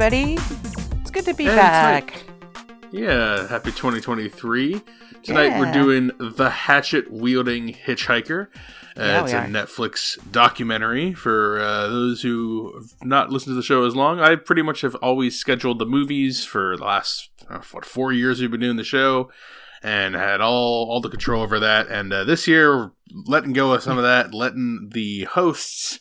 [0.00, 0.34] everybody.
[1.00, 2.22] It's good to be And back.
[2.92, 4.80] Yeah, happy 2023.
[5.24, 8.46] Tonight we're doing The Hatchet Wielding Hitchhiker.
[8.46, 9.46] Uh, Yeah, it's a are.
[9.46, 14.20] Netflix documentary for uh, those who have not listened to the show as long.
[14.20, 18.40] I pretty much have always scheduled the movies for the last uh, what four years
[18.40, 19.32] we've been doing the show,
[19.82, 21.88] and had all all the control over that.
[21.88, 22.90] And uh, this year, we're
[23.26, 25.98] letting go of some of that, letting the hosts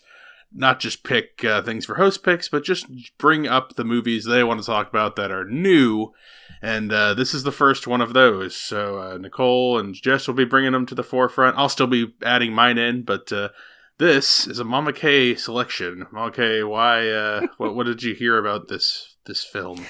[0.53, 4.43] not just pick uh, things for host picks, but just bring up the movies they
[4.43, 6.13] want to talk about that are new.
[6.61, 8.55] And uh, this is the first one of those.
[8.55, 11.57] So uh, Nicole and Jess will be bringing them to the forefront.
[11.57, 13.49] I'll still be adding mine in, but uh,
[13.97, 16.07] this is a Mama K selection.
[16.11, 17.09] Mama K, why?
[17.09, 19.85] Uh, what, what did you hear about this this film?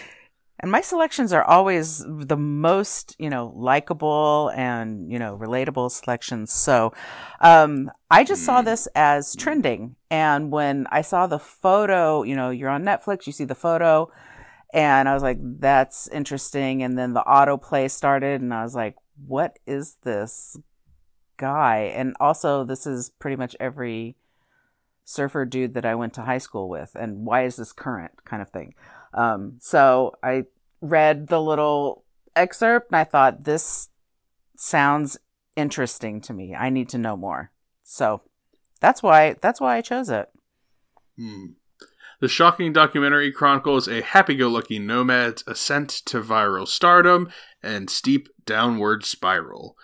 [0.59, 6.51] And my selections are always the most, you know, likable and, you know, relatable selections.
[6.51, 6.93] So
[7.41, 8.65] um, I just saw Mm.
[8.65, 9.95] this as trending.
[10.09, 14.11] And when I saw the photo, you know, you're on Netflix, you see the photo,
[14.73, 16.81] and I was like, that's interesting.
[16.81, 18.95] And then the autoplay started, and I was like,
[19.27, 20.57] what is this
[21.37, 21.93] guy?
[21.95, 24.15] And also, this is pretty much every
[25.05, 26.91] surfer dude that I went to high school with.
[26.95, 28.73] And why is this current kind of thing?
[29.17, 30.43] Um, so I
[30.79, 33.89] read the little excerpt and I thought this
[34.55, 35.17] sounds
[35.55, 36.55] interesting to me.
[36.55, 37.51] I need to know more.
[37.83, 38.21] So
[38.79, 40.29] that's why that's why I chose it.
[41.17, 41.45] Hmm.
[42.19, 47.29] The shocking documentary chronicles a happy-go-lucky nomad's ascent to viral stardom
[47.61, 49.77] and steep downward spiral.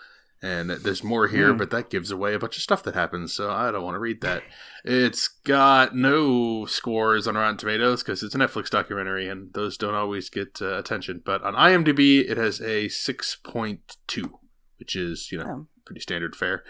[0.44, 1.56] And there's more here, Hmm.
[1.58, 3.98] but that gives away a bunch of stuff that happens, so I don't want to
[3.98, 4.42] read that.
[4.84, 9.94] It's got no scores on Rotten Tomatoes because it's a Netflix documentary, and those don't
[9.94, 11.22] always get uh, attention.
[11.24, 14.30] But on IMDb, it has a 6.2,
[14.78, 15.66] which is you know Oh.
[15.86, 16.62] pretty standard fare.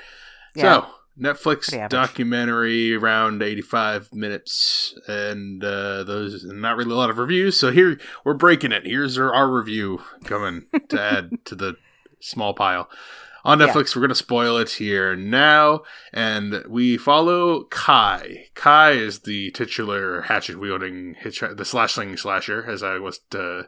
[0.55, 0.63] Yeah.
[0.83, 0.87] So
[1.21, 7.71] Netflix documentary around 85 minutes and uh, those not really a lot of reviews so
[7.71, 11.77] here we're breaking it here's our, our review coming to add to the
[12.21, 12.89] small pile
[13.45, 13.67] on Yeah.
[13.69, 15.83] netflix we're going to spoil it here now
[16.13, 22.65] and we follow kai kai is the titular hatchet wielding hitch the slash slinging slasher
[22.65, 23.63] as i was uh,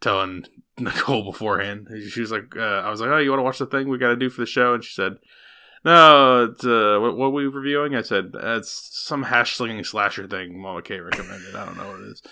[0.00, 0.44] telling
[0.78, 3.66] nicole beforehand she was like uh, i was like oh you want to watch the
[3.66, 5.16] thing we got to do for the show and she said
[5.82, 7.94] no, it's, uh, what, what were we reviewing?
[7.94, 11.54] I said, it's some hash slinging slasher thing Mama K recommended.
[11.56, 12.22] I don't know what it is.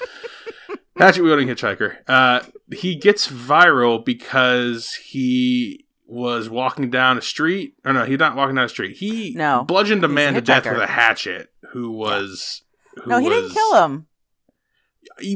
[0.99, 1.97] Hatchet wielding hitchhiker.
[2.06, 7.74] Uh, he gets viral because he was walking down a street.
[7.84, 8.96] Or no, he's not walking down a street.
[8.96, 12.62] He No, bludgeoned a he's a man to death with a hatchet who was.
[13.04, 14.06] Who no, he didn't kill him.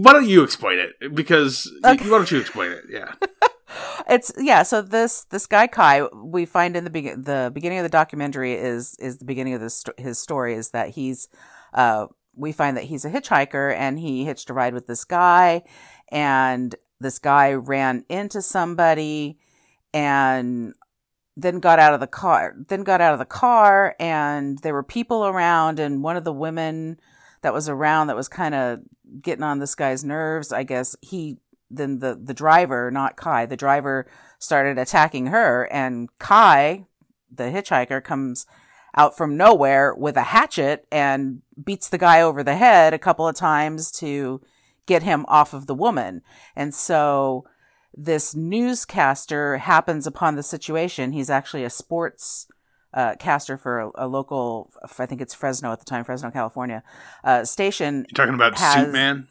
[0.01, 1.15] Why don't you explain it?
[1.15, 2.05] Because Okay.
[2.11, 2.85] why don't you explain it?
[2.89, 3.13] Yeah.
[4.09, 4.65] It's yeah.
[4.65, 8.53] So this this guy Kai, we find in the be- the beginning of the documentary
[8.53, 11.29] is is the beginning of this his story is that he's
[11.73, 15.63] uh we find that he's a hitchhiker and he hitched a ride with this guy
[16.11, 19.39] and this guy ran into somebody
[19.95, 20.75] and
[21.37, 24.83] then got out of the car then got out of the car and there were
[24.83, 26.99] people around and one of the women
[27.43, 28.81] that was around that was kind of
[29.21, 31.39] getting on this guy's nerves i guess he
[31.71, 34.07] then the the driver not kai the driver
[34.39, 36.87] started attacking her and kai
[37.35, 38.47] the hitchhiker comes
[38.97, 43.27] out from nowhere with a hatchet and beats the guy over the head a couple
[43.27, 44.41] of times to
[44.87, 46.23] get him off of the woman.
[46.57, 47.45] And so
[47.95, 51.13] this newscaster happens upon the situation.
[51.13, 52.47] He's actually a sports
[52.95, 56.83] uh, caster for a, a local, I think it's Fresno at the time, Fresno, California,
[57.25, 58.07] uh, station.
[58.09, 59.29] You're talking about Has- Suit Man?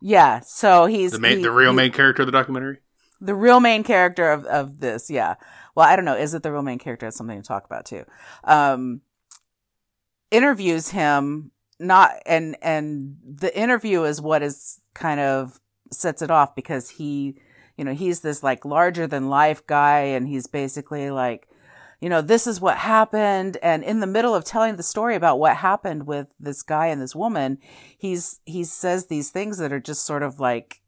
[0.00, 2.78] Yeah, so he's The, main, he- the real he- main character of the documentary?
[3.20, 5.10] the real main character of, of this.
[5.10, 5.34] Yeah.
[5.74, 6.14] Well, I don't know.
[6.16, 7.06] Is it the real main character?
[7.06, 8.04] That's something to talk about too.
[8.44, 9.00] Um,
[10.30, 11.50] interviews him
[11.80, 15.58] not and and the interview is what is kind of
[15.90, 17.36] sets it off because he
[17.78, 21.48] you know he's this like larger than life guy and he's basically like
[22.00, 23.56] you know this is what happened.
[23.62, 27.00] And in the middle of telling the story about what happened with this guy and
[27.00, 27.58] this woman
[27.96, 30.82] he's he says these things that are just sort of like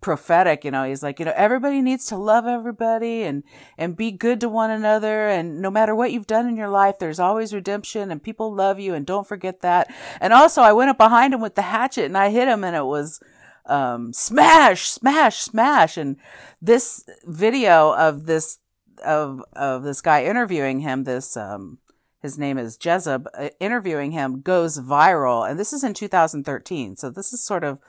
[0.00, 0.84] prophetic you know.
[0.84, 3.42] He's like you know everybody needs to love everybody and
[3.76, 5.28] and be good to one another.
[5.28, 8.78] And no matter what you've done in your life there's always redemption and people love
[8.78, 9.92] you and don't forget that.
[10.20, 12.76] And also i went up behind him with the hatchet and i hit him and
[12.76, 13.20] it was
[13.66, 16.16] um smash smash smash and
[16.60, 18.58] this video of this
[19.04, 21.78] of of this guy interviewing him this um
[22.22, 25.48] his name is Jezeb, uh, interviewing him goes viral.
[25.48, 26.96] And this is in 2013.
[26.96, 27.80] So this is sort of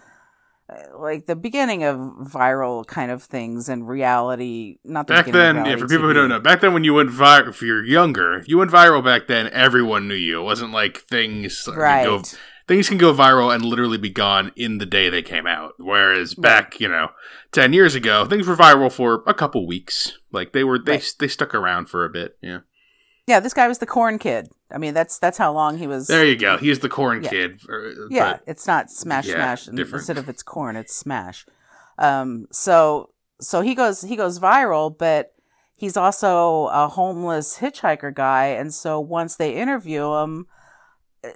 [0.67, 4.79] uh, like the beginning of viral kind of things and reality.
[4.83, 6.83] Not the Back beginning of then, yeah, for people who don't know, back then when
[6.83, 10.39] you went viral, if you're younger, if you went viral back then, everyone knew you.
[10.39, 12.35] It wasn't like things Right.
[12.67, 15.73] Things can go viral and literally be gone in the day they came out.
[15.77, 17.09] Whereas back, you know,
[17.51, 20.13] ten years ago, things were viral for a couple weeks.
[20.31, 21.13] Like they were, they Right.
[21.19, 22.37] they stuck around for a bit.
[22.41, 22.59] Yeah.
[23.25, 24.49] Yeah, this guy was the corn kid.
[24.69, 26.07] I mean, that's that's how long he was.
[26.07, 26.57] There you go.
[26.57, 27.29] He's the corn Yeah.
[27.29, 27.61] kid.
[27.69, 29.93] uh, yeah, it's not smash yeah, smash different.
[29.93, 31.45] instead of it's corn, it's smash.
[31.97, 35.33] Um, so so he goes he goes viral, but
[35.75, 40.47] he's also a homeless hitchhiker guy, and so once they interview him,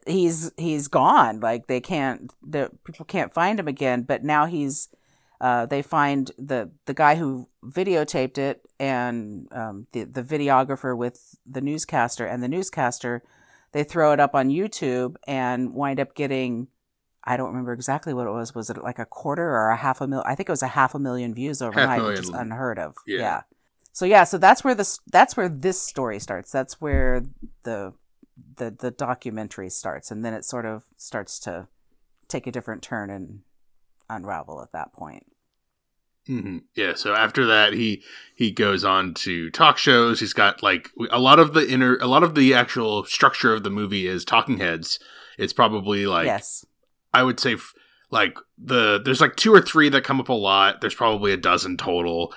[0.05, 1.39] he's he's gone.
[1.39, 4.03] Like they can't the people can't find him again.
[4.03, 4.89] But now he's
[5.39, 11.35] uh, they find the the guy who videotaped it and um, the the videographer with
[11.45, 13.23] the newscaster and the newscaster
[13.73, 16.67] they throw it up on YouTube and wind up getting
[17.23, 18.55] I don't remember exactly what it was.
[18.55, 20.23] Was it like a quarter or a half a mil?
[20.25, 22.51] I think it was a half a million views overnight, which is million.
[22.51, 22.95] unheard of.
[23.05, 23.19] Yeah.
[23.19, 23.41] Yeah.
[23.91, 26.51] So yeah, so that's where this that's where this story starts.
[26.51, 27.23] That's where
[27.63, 27.93] the
[28.57, 31.67] the the documentary starts, and then it sort of starts to
[32.27, 33.41] take a different turn and
[34.09, 35.25] unravel at that point.
[36.27, 36.63] Mhm.
[36.75, 36.93] Yeah.
[36.95, 38.03] So after that, he
[38.35, 40.19] he goes on to talk shows.
[40.19, 43.63] He's got like a lot of the inner, a lot of the actual structure of
[43.63, 44.99] the movie is talking heads.
[45.37, 46.65] It's probably like yes.
[47.13, 47.73] I would say f-
[48.11, 50.81] like the there's like two or three that come up a lot.
[50.81, 52.33] There's probably a dozen total.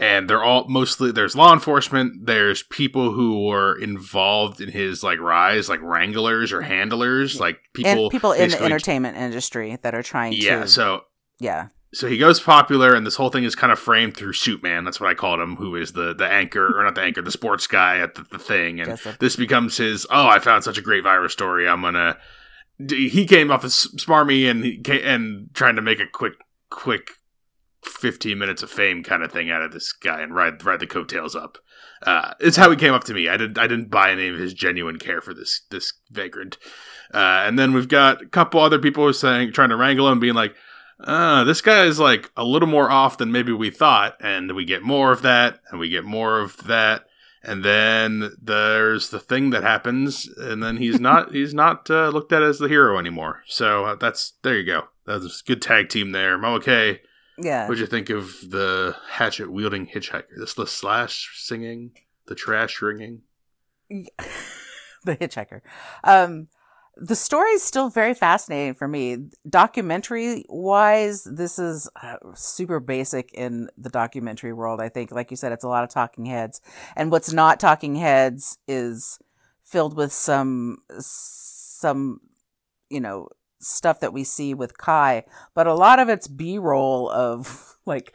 [0.00, 5.20] And they're all mostly there's law enforcement, there's people who were involved in his like
[5.20, 10.02] rise, like wranglers or handlers, like people and people in the entertainment industry that are
[10.02, 11.02] trying to Yeah, to so
[11.38, 11.68] yeah.
[11.92, 14.98] so he goes popular and this whole thing is kind of framed through Suitman, that's
[15.00, 17.68] what I called him, who is the the anchor or not the anchor, the sports
[17.68, 18.80] guy at the, the thing.
[18.80, 19.18] And Joseph.
[19.20, 22.16] this becomes his oh i found such a great virus story i'm gonna
[22.88, 26.32] he came off as smarmy and he ca- and trying to make a quick
[26.70, 27.12] quick
[27.84, 30.86] 15 minutes of fame kind of thing out of this guy and ride ride the
[30.86, 31.58] coattails up
[32.02, 34.38] uh it's how he came up to me i didn't i didn't buy any of
[34.38, 36.56] his genuine care for this this vagrant
[37.12, 40.08] uh and then we've got a couple other people who are saying trying to wrangle
[40.08, 40.54] him being like
[41.00, 44.64] uh, this guy is like a little more off than maybe we thought, and we
[44.64, 47.06] get more of that, and we get more of that,
[47.42, 52.32] and then there's the thing that happens, and then he's not he's not uh, looked
[52.32, 53.42] at as the hero anymore.
[53.46, 54.84] So uh, that's there you go.
[55.06, 56.38] That's a good tag team there.
[56.38, 57.00] Mo, okay,
[57.38, 57.66] yeah.
[57.66, 60.36] What'd you think of the hatchet wielding hitchhiker?
[60.36, 61.92] This the slash singing,
[62.26, 63.22] the trash ringing.
[63.90, 65.60] the hitchhiker.
[66.02, 66.48] Um
[66.96, 69.18] the story is still very fascinating for me.
[69.48, 75.10] Documentary wise this is uh, super basic in the documentary world i think.
[75.10, 76.60] Like you said it's a lot of talking heads.
[76.96, 79.18] And what's not talking heads is
[79.64, 82.20] filled with some some
[82.90, 83.28] you know
[83.64, 85.24] stuff that we see with kai
[85.54, 88.14] but a lot of it's b-roll of like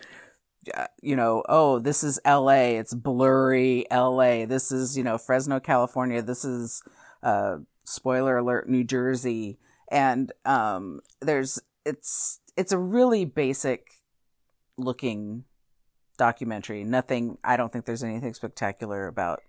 [0.73, 4.45] uh, you know, oh, this is LA, it's blurry LA.
[4.45, 6.21] This is, you know, Fresno, California.
[6.21, 6.83] This is
[7.23, 9.57] uh spoiler alert, New Jersey.
[9.91, 13.87] And um there's it's it's a really basic
[14.77, 15.45] looking
[16.17, 16.83] documentary.
[16.83, 19.41] Nothing I don't think there's anything spectacular about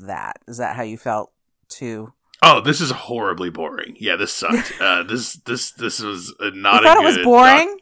[0.00, 0.38] that.
[0.48, 1.32] Is that how you felt
[1.68, 2.12] too?
[2.42, 3.96] Oh, this is horribly boring.
[3.98, 4.72] Yeah, this sucked.
[4.80, 6.82] uh, this this this was not.
[6.82, 7.68] you thought a it was boring?
[7.68, 7.78] doc-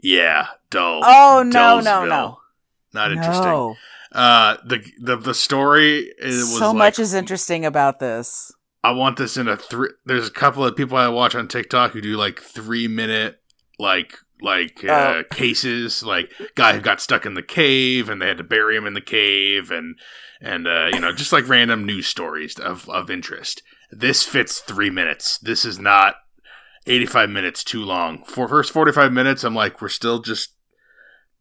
[0.00, 1.00] yeah, dull.
[1.04, 2.38] Oh, no, no, no.
[2.94, 3.44] Not interesting.
[3.44, 3.76] No.
[4.12, 8.50] Uh, the the the story is was so like, much is interesting about this.
[8.82, 9.90] I want this in a three.
[10.06, 13.40] There's a couple of people I watch on TikTok who do like three minute
[13.78, 15.22] like like uh, Oh.
[15.30, 18.86] cases, like guy who got stuck in the cave and they had to bury him
[18.86, 19.98] in the cave, and
[20.40, 23.62] and uh, you know just like random news stories of of interest.
[23.90, 25.38] This fits three minutes.
[25.38, 26.16] This is not
[26.86, 28.24] 85 minutes too long.
[28.24, 30.52] For first 45 minutes, I'm like, we're still just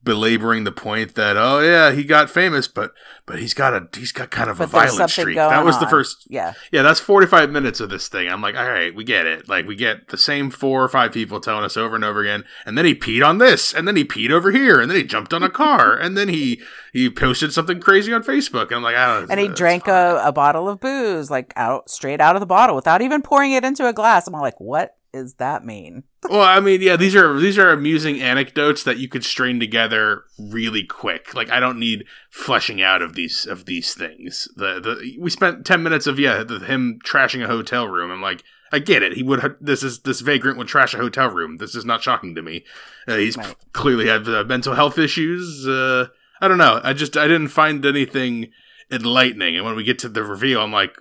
[0.07, 2.93] belaboring the point that oh yeah he got famous but
[3.25, 5.77] but he's got a he's got kind of a But there's violent streak that was
[5.79, 6.53] the first Yeah.
[6.71, 8.29] yeah, that's 45 minutes of this thing.
[8.29, 9.49] I'm like, all right, we get it.
[9.49, 12.45] Like, we get the same four or five people telling us over and over again.
[12.65, 15.03] And then he peed on this, and then he peed over here, and then he
[15.03, 16.61] jumped on a car, and then he
[16.93, 18.67] he posted something crazy on Facebook.
[18.67, 21.89] And I'm like, I don't and he drank a, a bottle of booze like out
[21.89, 24.27] straight out of the bottle without even pouring it into a glass.
[24.27, 26.03] I'm all like, what does that mean?
[26.29, 30.23] well, I mean, yeah, these are these are amusing anecdotes that you could string together
[30.37, 31.33] really quick.
[31.33, 34.47] Like, I don't need fleshing out of these of these things.
[34.55, 38.11] The the we spent 10 minutes of yeah, the, him trashing a hotel room.
[38.11, 38.43] I'm like.
[38.69, 39.13] I get it.
[39.13, 39.55] He would.
[39.61, 41.55] This is this vagrant would trash a hotel room.
[41.55, 42.65] This is not shocking to me.
[43.07, 43.55] Uh, he's Right.
[43.71, 45.65] clearly had uh, mental health issues.
[45.65, 46.07] Uh,
[46.41, 46.81] I don't know.
[46.83, 48.51] I just I didn't find anything
[48.91, 49.55] enlightening.
[49.55, 50.97] And when we get to the reveal, I'm like,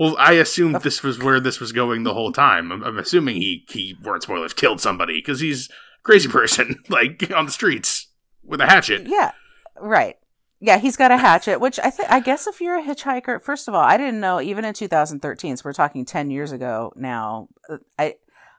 [0.00, 2.72] well, I assumed this was where this was going the whole time.
[2.72, 7.30] I'm, I'm assuming he he weren't spoilers killed somebody because he's a crazy person like
[7.36, 8.08] on the streets
[8.42, 9.06] with a hatchet.
[9.06, 9.32] Yeah,
[9.78, 10.16] right.
[10.58, 13.68] Yeah, he's got a hatchet, which I think I guess if you're a hitchhiker, first
[13.68, 15.58] of all, I didn't know even in 2013.
[15.58, 17.48] So we're talking 10 years ago now.
[17.68, 18.14] uh, I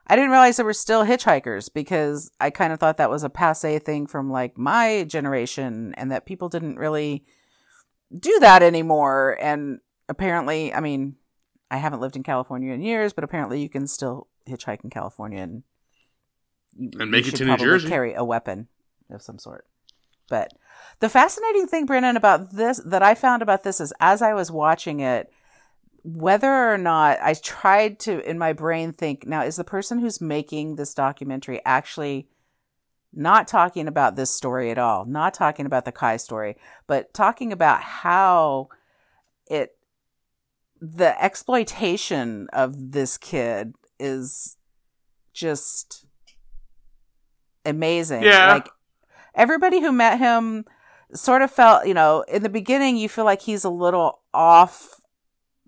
[0.06, 3.30] I didn't realize there were still hitchhikers because I kind of thought that was a
[3.30, 7.24] passe thing from like my generation and that people didn't really
[8.16, 9.36] do that anymore.
[9.40, 11.16] And apparently, I mean,
[11.72, 15.42] I haven't lived in California in years, but apparently you can still hitchhike in California
[15.42, 15.62] and
[16.76, 17.88] you, And make you it to New Jersey.
[17.88, 18.68] Carry a weapon
[19.10, 19.66] of some sort.
[20.28, 20.52] But
[21.00, 24.50] the fascinating thing, Brennan, about this that I found about this is as I was
[24.50, 25.32] watching it,
[26.04, 30.20] whether or not I tried to in my brain think, now is the person who's
[30.20, 32.28] making this documentary actually
[33.14, 37.50] not talking about this story at all, not talking about the Kai story, but talking
[37.50, 38.68] about how
[39.46, 39.74] it
[40.84, 44.56] the exploitation of this kid is
[45.32, 46.04] just
[47.64, 48.24] amazing.
[48.24, 48.54] Yeah.
[48.54, 48.68] Like
[49.32, 50.64] everybody who met him
[51.14, 55.00] sort of felt, you know, in the beginning you feel like he's a little off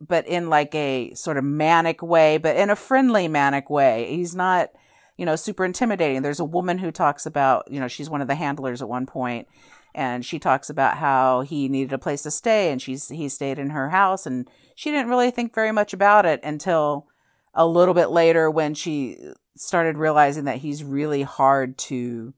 [0.01, 4.17] but in like a sort of manic way, but in a friendly manic way.
[4.17, 4.71] He's not,
[5.17, 6.23] you know, super intimidating.
[6.23, 9.07] There's a woman who talks about, you know, she's one of the handlers at one
[9.07, 9.47] point,
[9.95, 13.59] and she talks about how he needed a place to stay, and she's he stayed
[13.59, 17.07] in her house, and she didn't really think very much about it until
[17.55, 19.17] a little bit later when she
[19.57, 22.35] started realizing that he's really hard to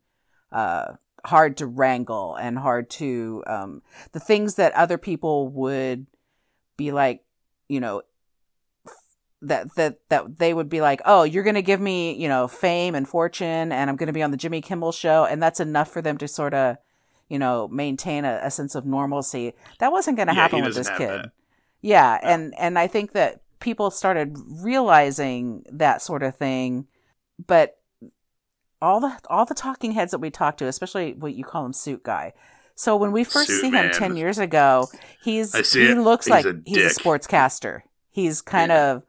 [0.52, 0.92] uh
[1.24, 3.82] hard to wrangle and hard to um
[4.12, 6.06] the things that other people would
[6.76, 7.24] be like
[7.68, 8.02] you know
[9.42, 12.46] that that that they would be like oh you're going to give me you know
[12.46, 15.60] fame and fortune and i'm going to be on the jimmy kimmel show and that's
[15.60, 16.76] enough for them to sort of
[17.28, 20.74] you know maintain a, a sense of normalcy that wasn't going to Yeah, happen with
[20.74, 21.32] this kid that.
[21.82, 26.86] yeah, uh, and and I think that people started realizing that sort of thing,
[27.46, 27.78] but
[28.82, 31.72] all the all the talking heads that we talked to, especially what you call him
[31.72, 32.32] suit guy.
[32.74, 33.84] So when we first Suit see man.
[33.86, 35.98] him ten years ago, he's he it.
[35.98, 37.82] looks He's like a he's a sportscaster.
[38.10, 38.78] He's kind Yeah.
[38.92, 39.02] of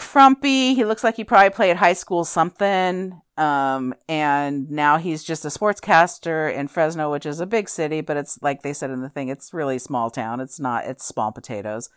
[0.00, 0.74] frumpy.
[0.74, 3.20] He looks like he probably played high school something.
[3.36, 8.16] Um, and now he's just a sportscaster in Fresno, which is a big city, but
[8.16, 10.40] it's like they said in the thing, it's really small town.
[10.40, 11.88] It's not, it's small potatoes.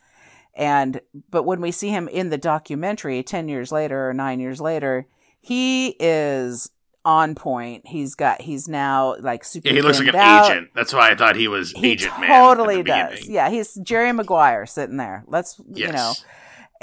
[0.55, 4.62] And, but when we see him in the documentary 10 years later or nine years
[4.62, 5.07] later,
[5.41, 6.69] he is
[7.03, 7.88] on point.
[7.88, 9.67] He's got, he's now like super.
[9.67, 10.50] Yeah, he looks like an out.
[10.50, 10.69] agent.
[10.74, 12.29] That's why I thought he was He agent man.
[12.29, 13.10] totally does.
[13.19, 13.33] beginning.
[13.36, 15.25] Yeah, he's Jerry Maguire sitting there.
[15.27, 16.13] Let's you know,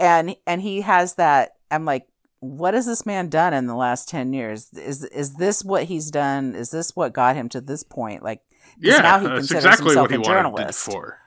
[0.01, 1.53] and and he has that.
[1.71, 2.09] I'm like,
[2.41, 4.73] what has this man done in the last ten years?
[4.73, 6.55] Is is this what he's done?
[6.55, 8.23] Is this what got him to this point?
[8.23, 8.41] like
[8.79, 10.81] Yeah, now he that's considers exactly himself what he a journalist.
[10.81, 11.19] for.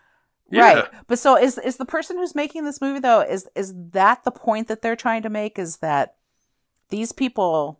[0.51, 0.86] Right.
[1.08, 3.22] But so is is the person who's making this movie though?
[3.22, 5.58] Is is that the point that they're trying to make?
[5.58, 6.15] Is that
[6.89, 7.80] these people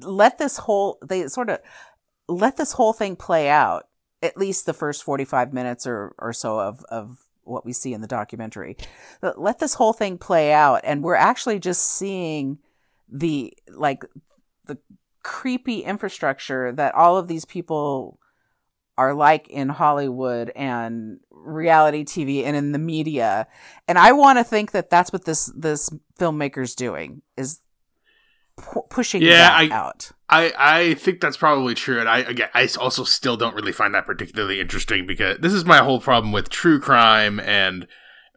[0.00, 1.60] let this whole they sort of
[2.28, 3.84] let this whole thing play out
[4.22, 8.00] at least the first 45 minutes or or so of of what we see in
[8.00, 8.76] the documentary
[9.22, 12.58] Let- let this whole thing play out and we're actually just seeing
[13.08, 14.04] the like
[14.66, 14.78] the
[15.22, 18.18] creepy infrastructure that all of these people
[18.96, 23.48] are like in Hollywood and reality TV and in the media.
[23.88, 27.60] And I want to think that that's what this this filmmaker's doing is
[28.56, 30.10] pu- pushing Yeah, that I- out.
[30.28, 33.94] I, I think that's probably true, and I again I also still don't really find
[33.94, 37.86] that particularly interesting because this is my whole problem with true crime, and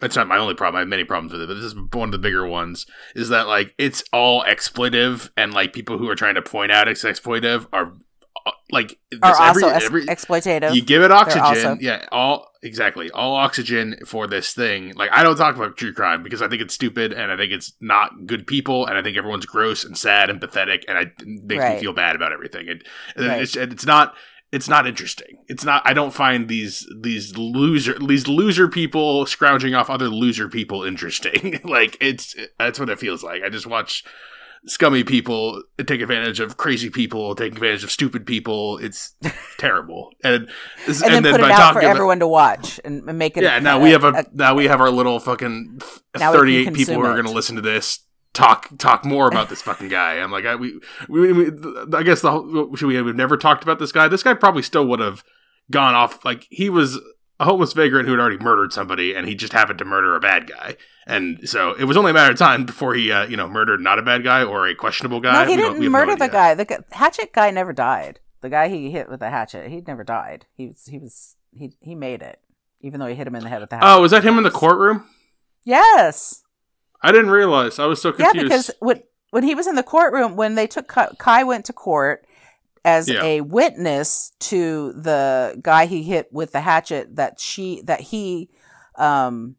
[0.01, 0.75] it's not my only problem.
[0.75, 2.85] I have many problems with it, but this is one of the bigger ones.
[3.15, 6.87] Is that like it's all exploitive, and like people who are trying to point out
[6.89, 7.93] it's exploitive are
[8.47, 10.73] Uh, like Are this every- also ex- every- exploitative.
[10.75, 15.21] you give it oxygen also- yeah all exactly all oxygen for this thing like i
[15.23, 18.25] don't talk about true crime because i think it's stupid and i think it's not
[18.25, 21.61] good people and i think everyone's gross and sad and pathetic and I, it makes
[21.63, 21.75] Right.
[21.75, 22.83] me feel bad about everything and,
[23.15, 23.41] and Right.
[23.41, 24.15] it's, it's not
[24.51, 29.75] it's not interesting it's not i don't find these these loser these loser people scrounging
[29.75, 34.03] off other loser people interesting like it's that's what it feels like i just watch
[34.65, 38.77] scummy people take advantage of crazy people take advantage of stupid people.
[38.79, 39.15] It's
[39.57, 40.11] terrible.
[40.23, 40.49] And
[40.87, 43.43] and then, put it out for about- everyone to watch and and make it.
[43.43, 45.79] yeah now we have a, now we have our little fucking
[46.13, 47.99] can 38 people who are going to listen to this
[48.33, 50.15] talk talk more about this fucking guy.
[50.19, 51.51] I'm like i we, we, we
[51.93, 54.07] i guess the whole, should we have never talked about this guy?
[54.07, 55.23] This guy probably still would have
[55.71, 56.99] gone off like he was
[57.39, 60.19] a homeless vagrant who had already murdered somebody and he just happened to murder a
[60.19, 60.75] bad guy
[61.05, 63.79] and so it was only a matter of time before he uh, you know murdered
[63.79, 66.15] not a bad guy or a questionable guy no, he We didn't have no murder
[66.15, 66.53] the guy.
[66.55, 68.19] The hatchet guy never died.
[68.41, 70.45] The guy he hit with the hatchet, he never died.
[70.55, 72.39] He was he was he he made it,
[72.81, 73.87] even though he hit him in the head with the hatchet.
[73.89, 75.05] oh was that him in the courtroom
[75.63, 76.43] Yes.
[77.01, 79.01] i didn't realize i was so confused Yeah, because when
[79.31, 82.25] when he was in the courtroom, when they took Kai, Kai went to court
[82.87, 83.23] as Yeah.
[83.23, 88.49] a witness to the guy he hit with the hatchet that she that he
[88.95, 89.55] um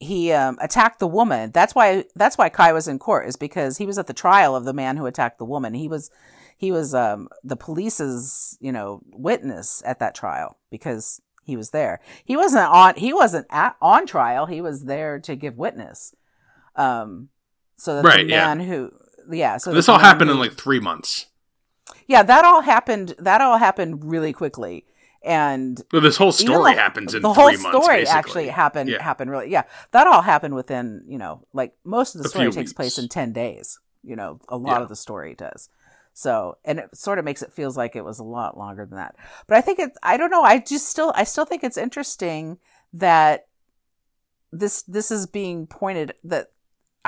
[0.00, 1.50] he um, attacked the woman.
[1.52, 4.54] That's why that's why Kai was in court is because he was at the trial
[4.54, 5.74] of the man who attacked the woman.
[5.74, 6.10] He was
[6.56, 12.00] he was um, the police's you know witness at that trial because he was there.
[12.24, 14.46] He wasn't on he wasn't at, on trial.
[14.46, 16.14] He was there to give witness.
[16.76, 17.30] Um,
[17.76, 18.46] so that Right, the yeah.
[18.54, 18.92] man who
[19.32, 21.26] yeah so this all happened who- in like three months.
[22.06, 24.84] Yeah that all happened that all happened really quickly
[25.24, 28.06] and Well, this whole story the- happens in the three whole story basically.
[28.18, 29.02] actually happened Yeah.
[29.02, 32.50] happened really yeah that all happened within you know like most of the A story
[32.52, 34.82] takes place in 10 days you know a lot Yeah.
[34.82, 35.68] of the story does
[36.14, 38.96] so and it sort of makes it feels like it was a lot longer than
[38.96, 39.16] that
[39.46, 42.58] but i think it's i don't know i just still i still think it's interesting
[42.92, 43.46] that
[44.52, 46.48] this this is being pointed that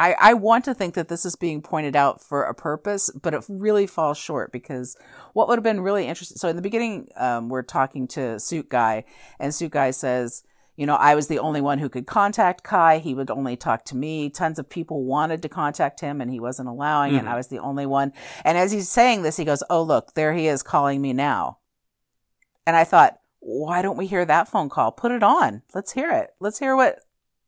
[0.00, 3.35] I, I want to think that this is being pointed out for a purpose, but
[3.35, 4.97] it really falls short because
[5.35, 6.38] what would have been really interesting.
[6.38, 9.04] So in the beginning, um, we're talking to Suit Guy,
[9.38, 10.42] and Suit Guy says,
[10.76, 12.99] you know, I was the only one who could contact Kai.
[12.99, 14.30] He would only talk to me.
[14.30, 17.25] Tons of people wanted to contact him, and he wasn't allowing it.
[17.25, 17.28] Mhm.
[17.28, 18.14] I was the only one.
[18.45, 21.59] And as he's saying this, he goes, "Oh, look, there he is calling me now."
[22.66, 24.92] And I thought, why don't we hear that phone call?
[24.92, 25.62] Put it on.
[25.75, 26.30] Let's hear it.
[26.40, 27.00] Let's hear what,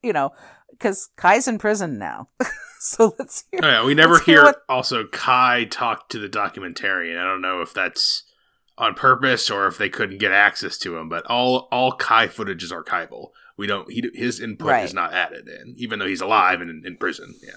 [0.02, 0.32] you know,
[0.72, 2.28] because Kai's in prison now.
[2.80, 3.60] so let's hear.
[3.62, 7.18] Oh, yeah, we never hear hear what- also Kai talk to the documentarian.
[7.18, 8.24] I don't know if that's
[8.78, 12.62] on purpose or if they couldn't get access to him, but all all Kai footage
[12.62, 13.28] is archival.
[13.56, 14.84] We don't he his input Right.
[14.84, 17.34] is not added in, even though he's alive and in, in prison.
[17.42, 17.52] Yeah.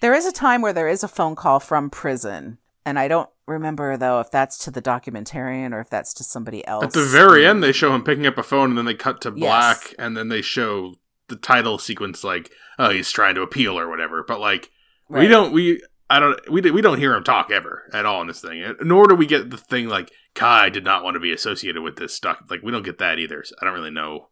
[0.00, 3.30] There is a time where there is a phone call from prison, and I don't
[3.46, 6.84] remember though if that's to the documentarian or if that's to somebody else.
[6.84, 8.94] At the very um, end, they show him picking up a phone, and then they
[8.94, 9.38] cut to Yes.
[9.38, 10.94] black, and then they show
[11.28, 14.24] the title sequence like, "Oh, he's trying to appeal" or whatever.
[14.26, 14.70] But like,
[15.08, 18.28] we don't we I don't we we don't hear him talk ever at all in
[18.28, 18.74] this thing.
[18.82, 21.96] Nor do we get the thing like Kai did not want to be associated with
[21.96, 22.38] this stuff.
[22.48, 23.42] Like we don't get that either.
[23.44, 24.28] So I don't really know.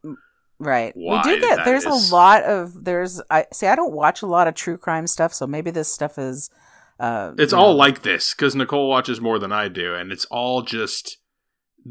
[0.57, 0.93] Right.
[0.95, 2.09] why we do get there's is.
[2.11, 5.33] a lot of there's I see I don't watch a lot of true crime stuff,
[5.33, 6.49] so maybe this stuff is
[6.97, 10.25] uh It's all know, like this because Nicole watches more than I do, and it's
[10.25, 11.17] all just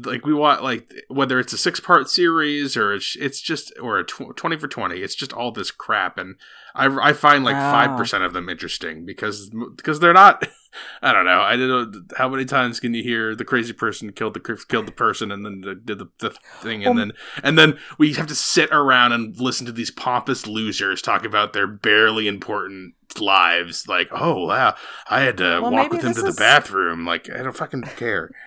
[0.03, 3.97] like we want like whether it's a six part series or it's it's just or
[3.99, 5.01] a tw- twenty for twenty.
[5.01, 6.35] It's just all this crap, and
[6.73, 7.59] I I find like Oh.
[7.71, 10.47] five percent of them interesting because because they're not.
[11.01, 11.39] I don't know.
[11.39, 14.41] I don't know uh, how many times can you hear the crazy person killed the
[14.67, 17.79] killed the person and then the- did the, the thing and Well, then and then
[17.97, 22.27] we have to sit around and listen to these pompous losers talk about their barely
[22.27, 23.87] important lives.
[23.87, 24.75] Like, oh wow,
[25.09, 27.05] I had to Well, walk with him to the is- bathroom.
[27.05, 28.31] Like, I don't fucking care.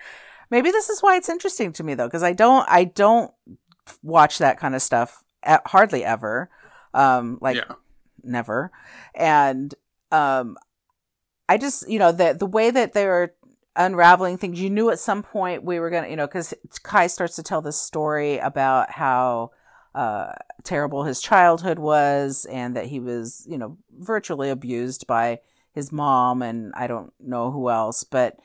[0.49, 3.31] maybe this is why it's interesting to me though because I don't I don't
[4.03, 6.49] watch that kind of stuff at, hardly ever.
[6.93, 7.75] Um like yeah,
[8.23, 8.71] never.
[9.15, 9.73] And
[10.11, 10.57] um
[11.47, 13.33] I just, you know, the the way that they were
[13.75, 17.07] unraveling things, you knew at some point we were going to, you know, cuz Kai
[17.07, 19.51] starts to tell this story about how
[19.95, 20.33] uh
[20.63, 25.39] terrible his childhood was and that he was, you know, virtually abused by
[25.71, 28.37] his mom and I don't know who else, but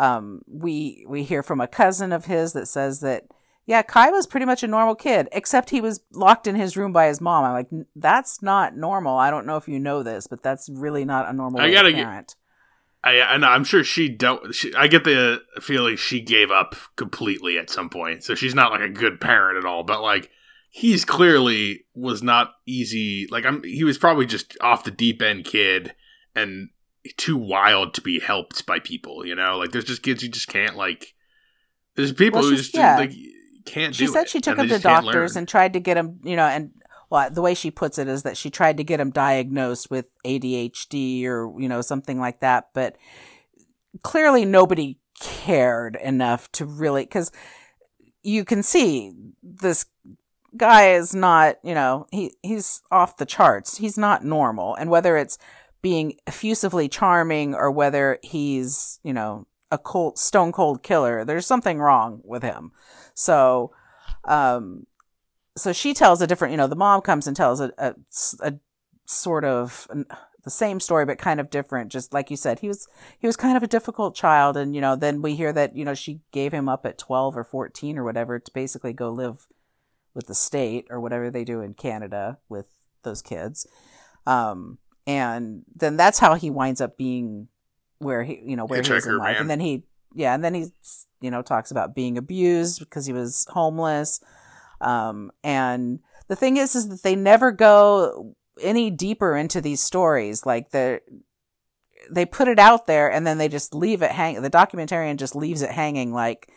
[0.00, 3.24] um we we hear from a cousin of his that says that
[3.66, 6.92] yeah, Kai was pretty much a normal kid, except he was locked in his room
[6.92, 7.44] by his mom.
[7.44, 9.16] I'm like, that's not normal.
[9.16, 11.90] I don't know if you know this, but that's really not a normal I gotta
[11.90, 12.34] to get- parent.
[13.04, 14.54] I and I'm sure she don't.
[14.54, 18.72] She, I get the feeling she gave up completely at some point, so she's not
[18.72, 19.84] like a good parent at all.
[19.84, 20.30] But like,
[20.70, 23.26] he's clearly was not easy.
[23.30, 25.94] Like, I'm he was probably just off the deep end kid
[26.34, 26.68] and
[27.16, 29.26] too wild to be helped by people.
[29.26, 31.14] You know, like there's just kids you just can't like.
[31.96, 32.96] There's people Well, who just yeah.
[32.96, 33.12] like
[33.64, 36.20] can't She do said it, she took him to doctors and tried to get him,
[36.22, 36.70] you know, and
[37.10, 40.06] well, the way she puts it is that she tried to get him diagnosed with
[40.24, 42.68] ADHD or, you know, something like that.
[42.72, 42.96] But
[44.02, 47.32] clearly nobody cared enough to really, because
[48.22, 49.86] you can see this
[50.56, 53.78] guy is not, you know, he, he's off the charts.
[53.78, 54.76] He's not normal.
[54.76, 55.36] And whether it's
[55.82, 61.78] being effusively charming or whether he's, you know, a cold, stone cold killer, there's something
[61.78, 62.72] wrong with him.
[63.14, 63.72] So,
[64.24, 64.86] um,
[65.56, 67.94] so she tells a different, you know, the mom comes and tells a, a,
[68.40, 68.54] a
[69.06, 70.06] sort of an,
[70.42, 71.92] the same story, but kind of different.
[71.92, 72.88] Just like you said, he was,
[73.18, 74.56] he was kind of a difficult child.
[74.56, 77.36] And, you know, then we hear that, you know, she gave him up at 12
[77.36, 79.46] or 14 or whatever to basically go live
[80.14, 82.66] with the state or whatever they do in Canada with
[83.02, 83.66] those kids.
[84.26, 84.78] Um,
[85.10, 87.48] and then that's how he winds up being
[87.98, 89.34] where he, you know, where he is in life.
[89.34, 89.40] man.
[89.42, 89.82] And then he,
[90.14, 90.66] yeah, and then he,
[91.20, 94.20] you know, talks about being abused because he was homeless.
[94.80, 100.46] Um, and the thing is, is that they never go any deeper into these stories.
[100.46, 101.00] Like the,
[102.10, 104.40] they put it out there and then they just leave it hang.
[104.40, 106.50] The documentarian just leaves it hanging like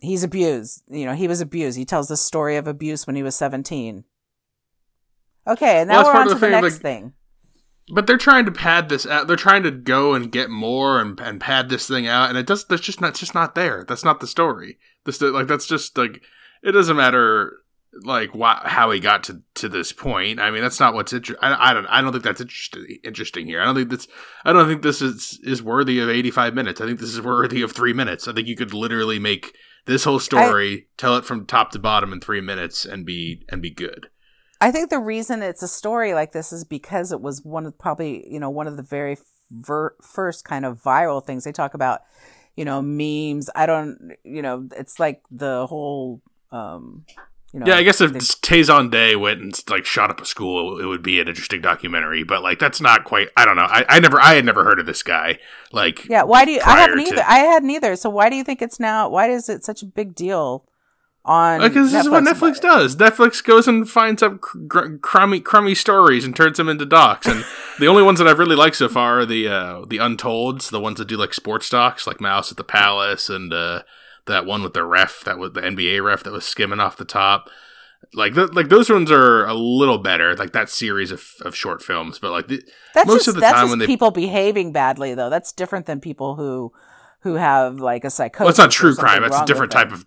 [0.00, 0.82] he's abused.
[0.88, 1.78] You know, he was abused.
[1.78, 4.04] He tells the story of abuse when he was 17.
[5.46, 7.12] Okay, and now Well, we're on to the the thing, next like- thing.
[7.92, 9.26] But they're trying to pad this out.
[9.26, 12.46] They're trying to go and get more and, and pad this thing out, and it
[12.46, 12.64] does.
[12.64, 13.10] That's just not.
[13.10, 13.84] It's just not there.
[13.86, 14.78] That's not the story.
[15.04, 16.22] This like that's just like
[16.62, 17.58] it doesn't matter
[18.02, 20.40] like why, how he got to to this point.
[20.40, 21.42] I mean, that's not what's interesting.
[21.42, 21.86] I don't.
[21.86, 22.98] I don't think that's interesting.
[23.04, 23.60] Interesting here.
[23.60, 24.08] I don't think that's.
[24.44, 26.80] I don't think this is is worthy of eighty five minutes.
[26.80, 28.26] I think this is worthy of three minutes.
[28.26, 29.54] I think you could literally make
[29.86, 33.60] this whole story, tell it from top to bottom in three minutes, and be and
[33.60, 34.08] be good.
[34.60, 37.76] I think the reason it's a story like this is because it was one of
[37.78, 39.16] probably you know one of the very
[39.50, 42.00] ver- first kind of viral things they talk about.
[42.56, 43.50] You know, memes.
[43.54, 44.12] I don't.
[44.24, 46.22] You know, it's like the whole.
[46.52, 47.04] um
[47.52, 50.24] you know, Yeah, I guess if they- Tay Zonday went and like shot up a
[50.24, 52.24] school, it would be an interesting documentary.
[52.24, 53.28] But like, that's not quite.
[53.36, 53.62] I don't know.
[53.68, 54.20] I, I never.
[54.20, 55.38] I had never heard of this guy.
[55.72, 56.60] Like, Yeah, why do you?
[56.64, 57.22] I haven't to- either.
[57.26, 57.94] I hadn't either.
[57.96, 59.08] So why do you think it's now?
[59.08, 60.64] Why is it such a big deal
[61.24, 61.60] on?
[61.60, 62.60] because this is what Netflix?
[62.60, 62.96] Does.
[62.96, 67.26] Netflix goes and finds up cr- crummy, crummy stories and turns them into docs.
[67.26, 67.44] And
[67.78, 70.80] the only ones that I've really liked so far are the uh, the Untolds, the
[70.80, 73.82] ones that do like sports docs, like Malice at the Palace, and uh,
[74.26, 77.04] that one with the ref, that was the NBA ref that was skimming off the
[77.04, 77.48] top.
[78.12, 81.82] Like, th- like those ones are a little better, like that series of, of short
[81.82, 82.18] films.
[82.18, 84.72] But like, the, That's most just, of the that's time just when they people behaving
[84.72, 85.30] badly, though.
[85.30, 86.72] That's different than people who
[87.20, 88.40] who have like a psychosis.
[88.40, 89.24] Well, it's not true crime.
[89.24, 90.00] It's a different type them.
[90.00, 90.06] of.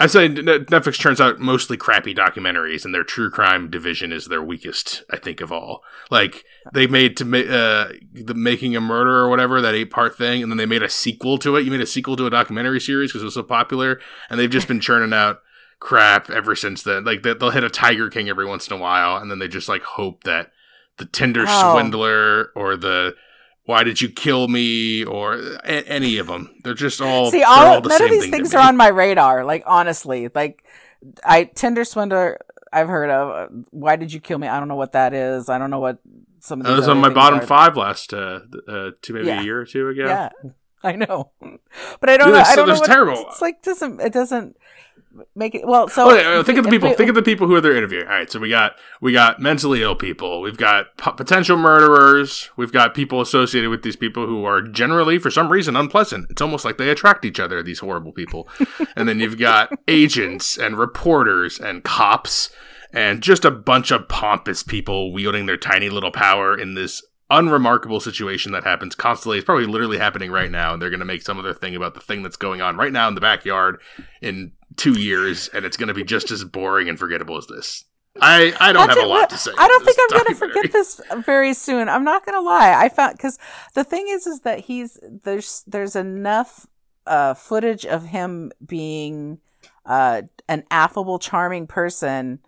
[0.00, 4.42] I say Netflix turns out mostly crappy documentaries, and their true crime division is their
[4.42, 5.04] weakest.
[5.10, 5.82] I think of all.
[6.10, 10.16] Like they made to ma- uh, the Making a Murder or whatever that eight part
[10.16, 11.64] thing, and then they made a sequel to it.
[11.66, 14.48] You made a sequel to a documentary series because it was so popular, and they've
[14.50, 15.40] just been churning out
[15.80, 17.04] crap ever since then.
[17.04, 19.48] Like they- they'll hit a Tiger King every once in a while, and then they
[19.48, 20.50] just like hope that
[20.96, 21.72] the Tinder Oh.
[21.72, 23.14] swindler or the
[23.70, 27.66] why did you kill me or a- any of them they're just all See, all,
[27.66, 29.44] all the none of these thing things are on my radar.
[29.44, 30.64] Like honestly, like
[31.24, 32.38] I Tinder swindler.
[32.72, 33.48] I've heard of.
[33.70, 34.46] Why did you kill me?
[34.46, 35.48] I don't know what that is.
[35.48, 35.98] I don't know what
[36.40, 37.46] some of those on my bottom are.
[37.46, 39.40] five last uh, uh two maybe Yeah.
[39.40, 40.04] a year or two ago.
[40.06, 40.28] Yeah,
[40.82, 41.30] I know,
[42.00, 42.42] but I don't Dude, know.
[42.46, 43.24] I don't know what, terrible.
[43.28, 44.56] It's like doesn't it doesn't
[45.34, 45.88] make it well.
[45.88, 46.88] So Okay, uh, think of the people.
[46.90, 48.06] we- think of the people who are they're interviewing.
[48.06, 50.40] All right, so we got we got mentally ill people.
[50.40, 52.50] We've got p- potential murderers.
[52.56, 56.26] We've got people associated with these people who are generally, for some reason, unpleasant.
[56.30, 57.62] It's almost like they attract each other.
[57.62, 58.48] These horrible people.
[58.96, 62.50] and then you've got agents and reporters and cops
[62.92, 68.00] and just a bunch of pompous people wielding their tiny little power in this unremarkable
[68.00, 69.38] situation that happens constantly.
[69.38, 71.94] It's probably literally happening right now, and they're going to make some other thing about
[71.94, 73.80] the thing that's going on right now in the backyard
[74.20, 77.84] in two years, and it's going to be just as boring and forgettable as this.
[78.20, 79.52] I, I don't have a lot to say.
[79.56, 81.88] I don't think I'm going to forget this very soon.
[81.88, 82.74] I'm not going to lie.
[82.76, 83.38] I found because
[83.74, 86.66] the thing is, is that he's there's there's enough
[87.06, 89.38] uh, footage of him being
[89.86, 92.40] uh, an affable, charming person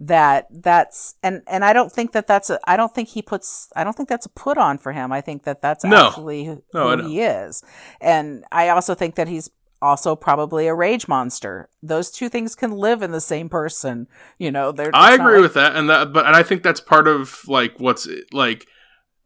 [0.00, 3.68] that that's and and I don't think that that's a I don't think he puts
[3.74, 5.10] I don't think that's a put on for him.
[5.12, 6.08] I think that that's No.
[6.08, 7.62] actually who, No, who he is,
[8.00, 11.68] and I also think that he's also probably a rage monster.
[11.82, 14.06] Those two things can live in the same person.
[14.38, 14.90] You know, they're.
[14.94, 17.74] I agree like- with that, and that, but and I think that's part of like
[17.78, 18.66] what's like.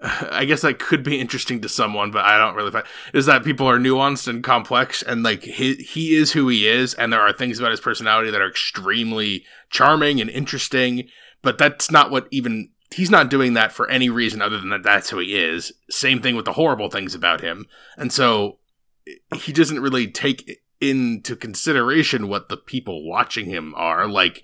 [0.31, 3.45] I guess that could be interesting to someone, but I don't really find is that
[3.45, 7.21] people are nuanced and complex, and like he he is who he is, and there
[7.21, 11.09] are things about his personality that are extremely charming and interesting,
[11.41, 14.83] but that's not what even he's not doing that for any reason other than that
[14.83, 15.73] that's who he is.
[15.89, 18.59] Same thing with the horrible things about him, and so
[19.37, 24.43] he doesn't really take into consideration what the people watching him are like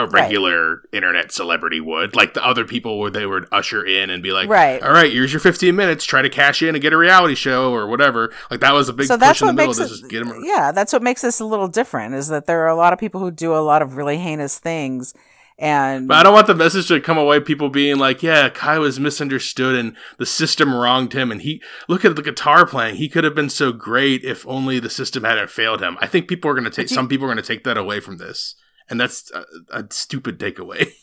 [0.00, 0.22] a Right.
[0.22, 4.32] regular internet celebrity would like the other people where they would usher in and be
[4.32, 4.82] like Right.
[4.82, 7.72] all right here's your 15 minutes try to cash in and get a reality show
[7.72, 9.78] or whatever like that was a big so push that's in the what middle makes
[9.78, 12.28] of it, this is get him yeah that's what makes this a little different is
[12.28, 15.14] that there are a lot of people who do a lot of really heinous things
[15.62, 18.78] and but I don't want the message to come away people being like, yeah, Kai
[18.78, 21.30] was misunderstood and the system wronged him.
[21.30, 22.96] And he, look at the guitar playing.
[22.96, 25.98] He could have been so great if only the system hadn't failed him.
[26.00, 27.76] I think people are going to take, you- some people are going to take that
[27.76, 28.54] away from this.
[28.90, 30.92] And that's a, a stupid takeaway.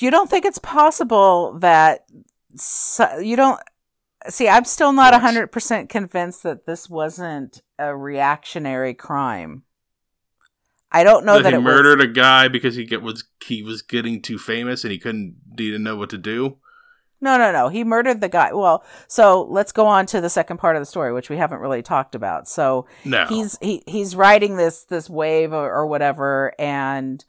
[0.00, 2.04] you don't think it's possible that
[2.56, 3.60] so, you don't
[4.28, 5.34] see i'm still not What?
[5.34, 9.64] 100% convinced that this wasn't a reactionary crime
[10.90, 13.62] i don't know that, that, he it murdered a guy because he get was he
[13.62, 16.58] was getting too famous and he couldn't he didn't know what to do.
[17.20, 20.56] No no no he murdered the guy well so let's go on to the second
[20.58, 24.14] part of the story which we haven't really talked about so No, he's he he's
[24.16, 27.24] riding this this wave or, or whatever and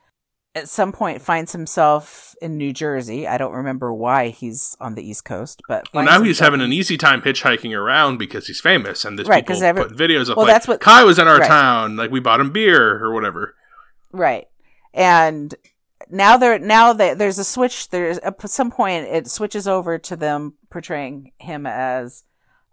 [0.56, 3.28] at some point finds himself in New Jersey.
[3.28, 6.74] I don't remember why he's on the East Coast, but well now he's having an
[6.74, 10.38] easy time hitchhiking around because he's famous and there's Right, people every- putting videos up
[10.38, 11.48] well, like that's what- Kai was in our right.
[11.48, 13.56] town, like we bought him beer or whatever.
[14.12, 14.48] right,
[14.92, 15.54] and
[16.10, 20.16] now there now that there's a switch there's at some point it switches over to
[20.16, 22.24] them portraying him as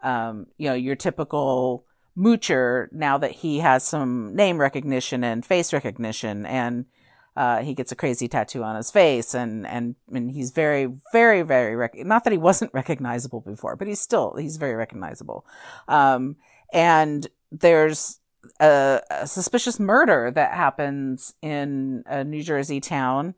[0.03, 1.85] um you know your typical
[2.17, 6.87] moocher now that he has some name recognition and face recognition and
[7.37, 11.43] uh, he gets a crazy tattoo on his face and and and he's very very
[11.43, 15.45] very rec- not that he wasn't recognizable before but he's still he's very recognizable.
[15.87, 16.37] Um
[16.73, 18.21] and there's
[18.61, 23.35] a, a suspicious murder that happens in a New Jersey town,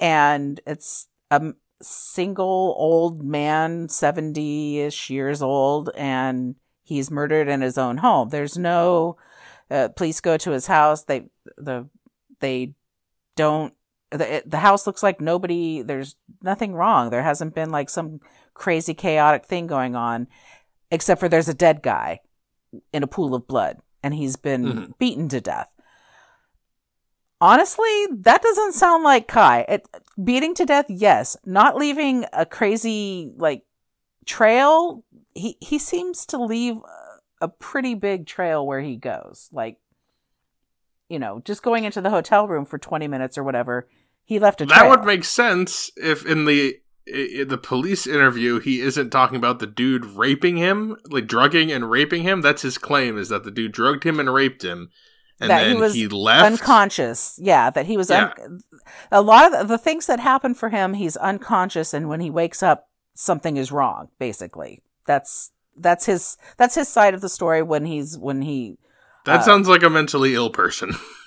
[0.00, 7.78] and it's a single old man, 70 ish years old, and he's murdered in his
[7.78, 8.28] own home.
[8.28, 9.16] There's no
[9.70, 11.04] uh, police go to his house.
[11.04, 11.88] They, the,
[12.40, 12.74] they
[13.36, 13.74] don't,
[14.10, 17.10] the, the house looks like nobody, there's nothing wrong.
[17.10, 18.20] There hasn't been like some
[18.54, 20.26] crazy chaotic thing going on,
[20.90, 22.20] except for there's a dead guy
[22.92, 24.92] in a pool of blood and he's been mm-hmm.
[24.98, 25.68] beaten to death.
[27.40, 29.66] Honestly, that doesn't sound like Kai.
[29.68, 29.88] It,
[30.22, 31.36] beating to death, yes.
[31.44, 33.64] Not leaving a crazy like
[34.26, 35.04] trail.
[35.34, 36.76] He he seems to leave
[37.40, 39.48] a pretty big trail where he goes.
[39.50, 39.78] Like,
[41.08, 43.88] you know, just going into the hotel room for twenty minutes or whatever.
[44.24, 44.66] He left a.
[44.66, 44.78] Trail.
[44.78, 49.58] That would make sense if in the in the police interview, he isn't talking about
[49.58, 52.40] the dude raping him, like drugging and raping him.
[52.40, 54.90] That's his claim is that the dude drugged him and raped him,
[55.40, 57.38] and that then he, was he left unconscious.
[57.42, 58.10] Yeah, that he was.
[58.10, 58.32] Yeah.
[58.42, 58.60] Un-
[59.10, 62.62] a lot of the things that happen for him, he's unconscious, and when he wakes
[62.62, 64.08] up, something is wrong.
[64.18, 68.78] Basically, that's that's his that's his side of the story when he's when he.
[69.24, 70.94] That uh, sounds like a mentally ill person.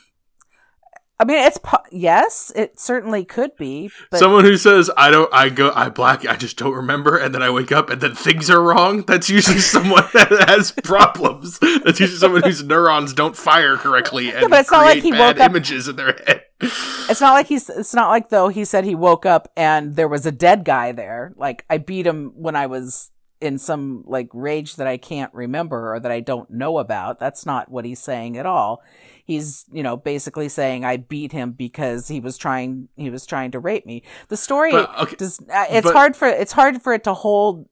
[1.18, 1.58] I mean, it's
[1.92, 3.90] yes, it certainly could be.
[4.12, 7.34] But Someone who says, "I don't, I go, I black, I just don't remember," and
[7.34, 9.04] then I wake up and then things are wrong.
[9.04, 11.58] That's usually someone that has problems.
[11.60, 15.14] That's usually someone whose neurons don't fire correctly and yeah, but it's not like he
[15.14, 16.44] woke up images in their head.
[16.60, 17.70] It's not like he's.
[17.70, 20.92] It's not like though he said he woke up and there was a dead guy
[20.92, 21.34] there.
[21.38, 25.94] Like I beat him when I was in some like rage that I can't remember
[25.94, 27.20] or that I don't know about.
[27.20, 28.84] That's not what he's saying at all
[29.26, 33.52] he's you know basically saying I beat him because he was trying he was trying
[33.52, 34.04] to rape me.
[34.30, 37.68] The story but, okay, does uh, it's hard for it's hard for it to hold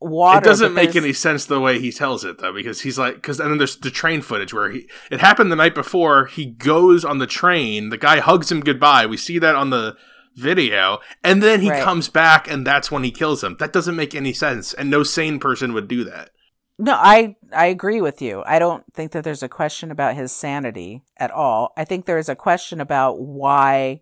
[0.00, 0.38] water.
[0.38, 3.40] It doesn't make any sense the way he tells it though, because he's like, because
[3.40, 6.26] and then there's the train footage where he it happened the night before.
[6.26, 9.06] He goes on the train, the guy hugs him goodbye.
[9.06, 9.96] We see that on the
[10.34, 11.82] video, and then he right.
[11.82, 13.56] comes back, and that's when he kills him.
[13.58, 16.30] That doesn't make any sense, and no sane person would do that.
[16.78, 18.42] No, I I agree with you.
[18.46, 21.72] I don't think that there's a question about his sanity at all.
[21.76, 24.00] I think there is a question about why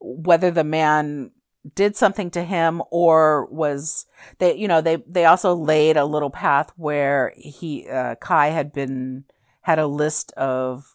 [0.00, 1.32] whether the man
[1.74, 4.06] did something to him or was
[4.38, 8.72] they you know they they also laid a little path where he uh, Kai had
[8.72, 9.24] been
[9.62, 10.94] had a list of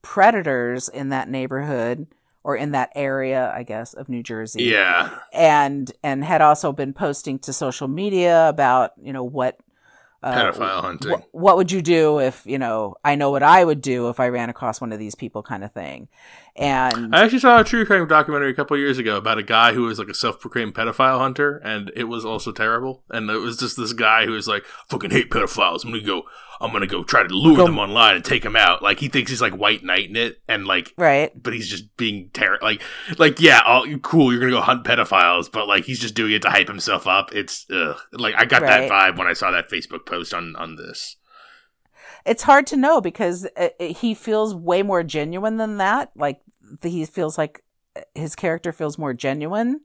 [0.00, 2.08] predators in that neighborhood
[2.44, 4.64] or in that area, I guess, of New Jersey.
[4.64, 5.18] Yeah.
[5.32, 9.58] And and had also been posting to social media about, you know, what
[10.22, 11.12] uh, pedophile hunting.
[11.12, 12.96] Wh- what would you do if you know?
[13.04, 15.64] I know what I would do if I ran across one of these people, kind
[15.64, 16.08] of thing.
[16.54, 19.72] And I actually saw a true crime documentary a couple years ago about a guy
[19.72, 23.02] who was like a self-proclaimed pedophile hunter, and it was also terrible.
[23.10, 25.84] And it was just this guy who was like, "Fucking hate pedophiles.
[25.84, 26.24] I'm gonna go.
[26.62, 27.66] I'm gonna go try to lure go.
[27.66, 30.66] them online and take them out." Like he thinks he's like white knighting it, and
[30.66, 32.66] like right, but he's just being terrible.
[32.66, 32.82] Like,
[33.18, 34.32] like yeah, all, cool.
[34.32, 37.34] You're gonna go hunt pedophiles, but like he's just doing it to hype himself up.
[37.34, 37.98] It's ugh.
[38.12, 38.88] like I got right.
[38.88, 41.16] that vibe when I saw that Facebook post on on this
[42.24, 46.10] it's hard to know because uh, uh, he feels way more genuine than that.
[46.16, 46.40] Like
[46.82, 47.62] he feels like
[47.96, 49.80] uh, his character feels more genuine,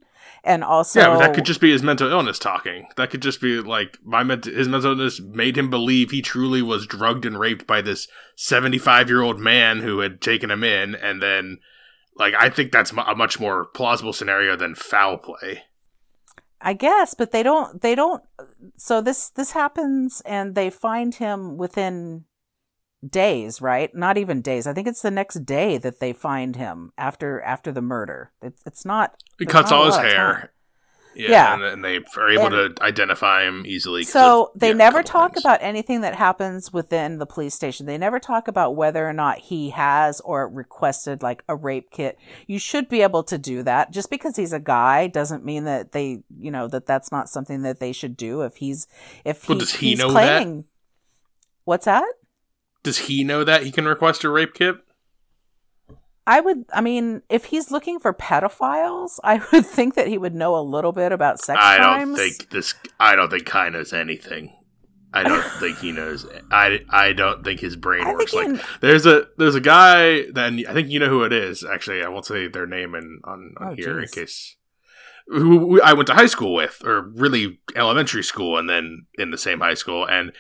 [0.47, 2.87] and also yeah, but that could just be his mental illness talking.
[2.95, 6.61] That could just be like my mental his mental illness made him believe he truly
[6.61, 10.63] was drugged and raped by this seventy five year old man who had taken him
[10.63, 11.59] in, and then
[12.15, 15.63] like I think that's a much more plausible scenario than foul play.
[16.61, 18.23] I guess, but they don't they don't
[18.77, 22.25] so this this happens and they find him within
[23.07, 23.93] days, right?
[23.95, 24.67] Not even days.
[24.67, 28.31] I think it's the next day that they find him after after the murder.
[28.41, 29.15] It's it's not.
[29.39, 30.51] He cuts all his hair.
[31.17, 31.53] Yeah, yeah.
[31.55, 34.03] And, and, they are able and, to identify him easily.
[34.03, 35.43] So of, they yeah, never talk things.
[35.43, 37.87] about anything that happens within the police station.
[37.87, 42.19] They never talk about whether or not he has or requested like a rape kit.
[42.45, 43.91] You should be able to do that.
[43.91, 47.63] Just because he's a guy doesn't mean that they, you know, that that's not something
[47.63, 48.41] that they should do.
[48.41, 48.87] If he's,
[49.25, 50.65] if well, does he know claiming, that?
[51.63, 52.05] What's that?
[52.87, 54.75] Does he know that he can request a rape kit?
[56.25, 60.33] I would, I mean, if he's looking for pedophiles, I would think that he would
[60.33, 62.07] know a little bit about sex I crimes.
[62.07, 62.73] don't think this.
[62.99, 64.53] I don't think Kai knows anything.
[65.13, 66.25] I don't think he knows.
[66.51, 68.55] I, I don't think his brain I works like.
[68.55, 71.63] he- There's a there's a guy that I think you know who it is.
[71.63, 74.55] Actually, I won't say their name in, on on Oh, here in case.
[75.27, 79.31] Who who I went to high school with, or really elementary school, and then in
[79.31, 80.31] the same high school, and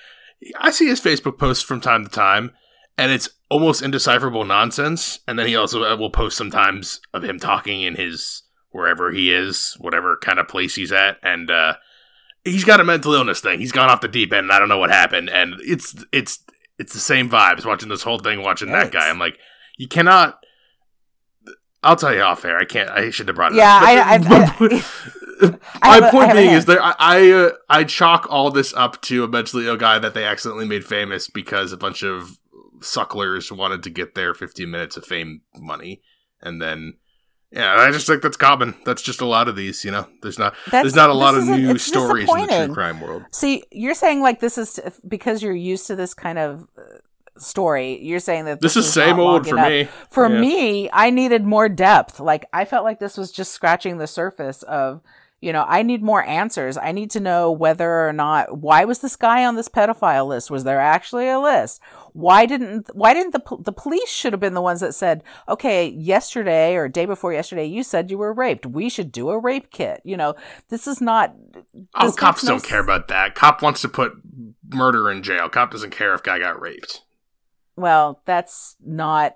[0.59, 2.51] I see his Facebook posts from time to time,
[2.97, 5.19] and it's almost indecipherable nonsense.
[5.27, 9.33] And then he also uh, will post sometimes of him talking in his wherever he
[9.33, 11.73] is, whatever kind of place he's at, and uh,
[12.43, 13.59] he's got a mental illness thing.
[13.59, 14.45] He's gone off the deep end.
[14.45, 16.43] And I don't know what happened, and it's it's
[16.77, 19.09] it's the same vibes watching this whole thing, watching that guy.
[19.09, 19.39] I'm like,
[19.77, 20.39] you cannot.
[21.83, 22.57] I'll tell you off air.
[22.57, 22.89] I can't.
[22.89, 23.57] I should have brought it.
[23.57, 23.83] Yeah, up.
[23.83, 24.15] I- I-
[24.69, 24.83] I
[25.81, 26.81] my point being is there.
[26.81, 30.13] I I, uh, I chalk all this up to eventually a mentally ill guy that
[30.13, 32.37] they accidentally made famous because a bunch of
[32.79, 36.01] sucklers wanted to get their 15 minutes of fame money,
[36.41, 36.93] and then
[37.51, 38.75] yeah, I just think that's common.
[38.85, 39.85] That's just a lot of these.
[39.85, 42.73] You know, there's not That's- there's not a lot of new stories in the true
[42.73, 43.23] crime world.
[43.31, 46.81] See, you're saying like this is because you're used to this kind of uh,
[47.39, 48.03] story.
[48.03, 49.69] You're saying that This, this, is same old for enough.
[49.69, 49.87] me.
[50.11, 50.39] For Yeah.
[50.41, 52.19] me, I needed more depth.
[52.19, 55.01] Like I felt like this was just scratching the surface of,
[55.39, 56.77] you know, I need more answers.
[56.77, 60.49] I need to know whether or not why was this guy on this pedophile list?
[60.49, 61.79] Was there actually a list?
[62.13, 65.89] Why didn't why didn't the the police should have been the ones that said, "Okay,
[65.89, 68.65] yesterday or day before yesterday you said you were raped.
[68.65, 70.33] We should do a rape kit." You know,
[70.69, 71.35] this is not
[71.93, 73.35] Oh, cops no don't care about that.
[73.35, 74.13] Cop wants to put
[74.69, 75.49] murder in jail.
[75.49, 77.03] Cop doesn't care if guy got raped.
[77.75, 79.35] Well, that's not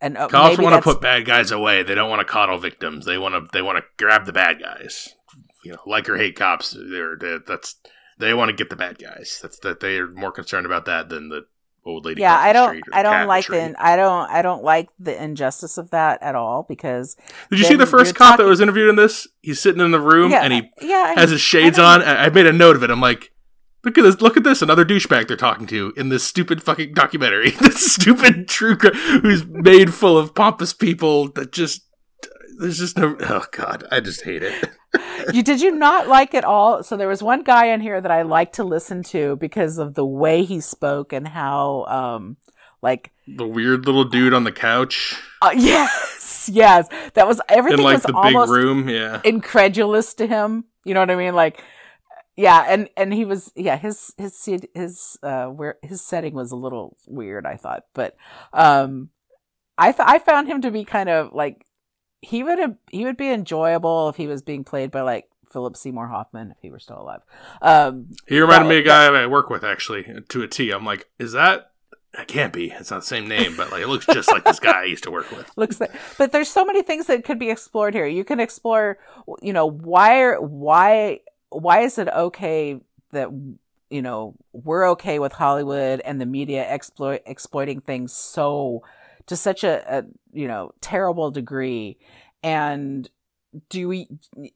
[0.00, 0.16] an.
[0.16, 1.82] Uh, Cops want to put bad guys away.
[1.82, 3.04] They don't want to coddle victims.
[3.04, 3.48] They want to.
[3.52, 5.14] They want to grab the bad guys.
[5.64, 6.76] You know, like or hate cops.
[6.76, 7.76] They're, they're that's
[8.18, 9.38] they want to get the bad guys.
[9.42, 11.46] That's that they are more concerned about that than the
[11.84, 12.20] old lady.
[12.20, 12.82] Yeah, I don't.
[12.86, 13.58] the I don't like tree.
[13.58, 13.74] the.
[13.78, 14.30] I don't.
[14.30, 17.16] I don't like the injustice of that at all because.
[17.50, 19.26] Did you see the first you're cop that was interviewed in this?
[19.40, 22.02] He's sitting in the room yeah, and he yeah, I- has his shades I on.
[22.02, 22.90] I I made a note of it.
[22.90, 23.32] I'm like,
[23.84, 26.94] look at this, look at this, another douchebag they're talking to in this stupid fucking
[26.94, 27.50] documentary.
[27.60, 31.82] this stupid true crime who's made full of pompous people that just
[32.58, 33.16] there's just no.
[33.20, 34.70] Oh god, I just hate it.
[35.32, 36.82] You did you not like it all?
[36.82, 39.94] So there was one guy in here that I liked to listen to because of
[39.94, 42.36] the way he spoke and how, um,
[42.82, 47.84] like, The weird little dude on the couch uh, yes, yes, that was everything in
[47.84, 48.88] like was the big room.
[48.88, 50.64] Yeah, incredulous to him.
[50.84, 51.34] You know what I mean?
[51.34, 51.62] Like,
[52.36, 56.56] yeah, and and he was yeah his his his uh where his setting was a
[56.56, 57.44] little weird.
[57.44, 58.16] I thought, but
[58.52, 59.10] um,
[59.76, 61.66] I th- I found him to be kind of like
[62.22, 65.76] he would have he would be enjoyable if he was being played by like Philip
[65.76, 67.20] Seymour Hoffman if he were still alive.
[67.60, 70.70] Um, he reminded that- me of a guy I work with actually to a T.
[70.70, 71.68] I'm like, is that?
[72.18, 72.70] It can't be.
[72.70, 75.04] It's not the same name, but like it looks just like this guy I used
[75.04, 75.50] to work with.
[75.56, 78.98] looks like but there's so many things that could be explored here you can explore
[79.40, 82.78] you know why are why why is it okay
[83.12, 83.30] that
[83.90, 88.82] you know we're okay with hollywood and the media exploit exploiting things so
[89.26, 91.98] to such a, a you know terrible degree.
[92.42, 93.08] And
[93.68, 94.08] do we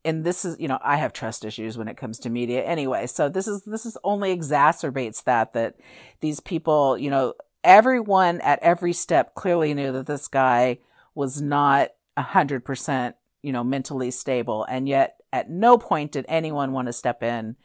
[0.07, 2.65] and this is you know i have trust issues when it comes to media.
[2.65, 5.75] Anyway so this is this is only exacerbates that that
[6.21, 10.79] these people you know everyone at every step clearly knew that this guy
[11.15, 14.65] was not a hundred percent you know mentally stable.
[14.69, 17.57] And yet at no point did anyone want to step in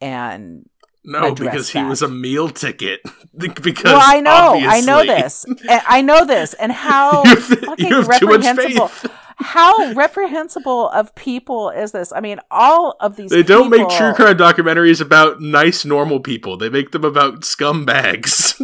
[0.00, 0.68] and
[1.02, 3.00] No, because he was a meal ticket.
[3.62, 7.86] because well i know i know this i know this and how you have, fucking
[7.86, 9.12] you have too much reprehensible faith.
[9.40, 14.12] How reprehensible of people is this i mean all of these They don't make true
[14.14, 16.56] crime documentaries about nice, normal people.
[16.56, 18.54] They make them about scumbags.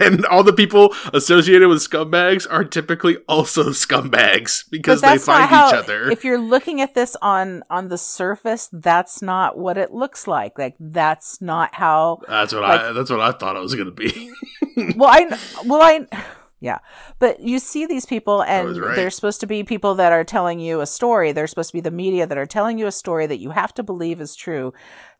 [0.00, 5.68] and all the people associated with scumbags are typically also scumbags because they find how,
[5.68, 6.10] each other.
[6.10, 10.58] If you're looking at this on on the surface, that's not what it looks like.
[10.58, 12.20] Like that's not how.
[12.28, 14.32] that's what I that's what I thought it was gonna be.
[14.96, 16.06] Well, I well I.
[16.66, 16.78] Yeah,
[17.20, 18.96] but you see these people, and right.
[18.96, 21.30] they're supposed to be people that are telling you a story.
[21.30, 23.72] They're supposed to be the media that are telling you a story that you have
[23.74, 24.74] to believe is true.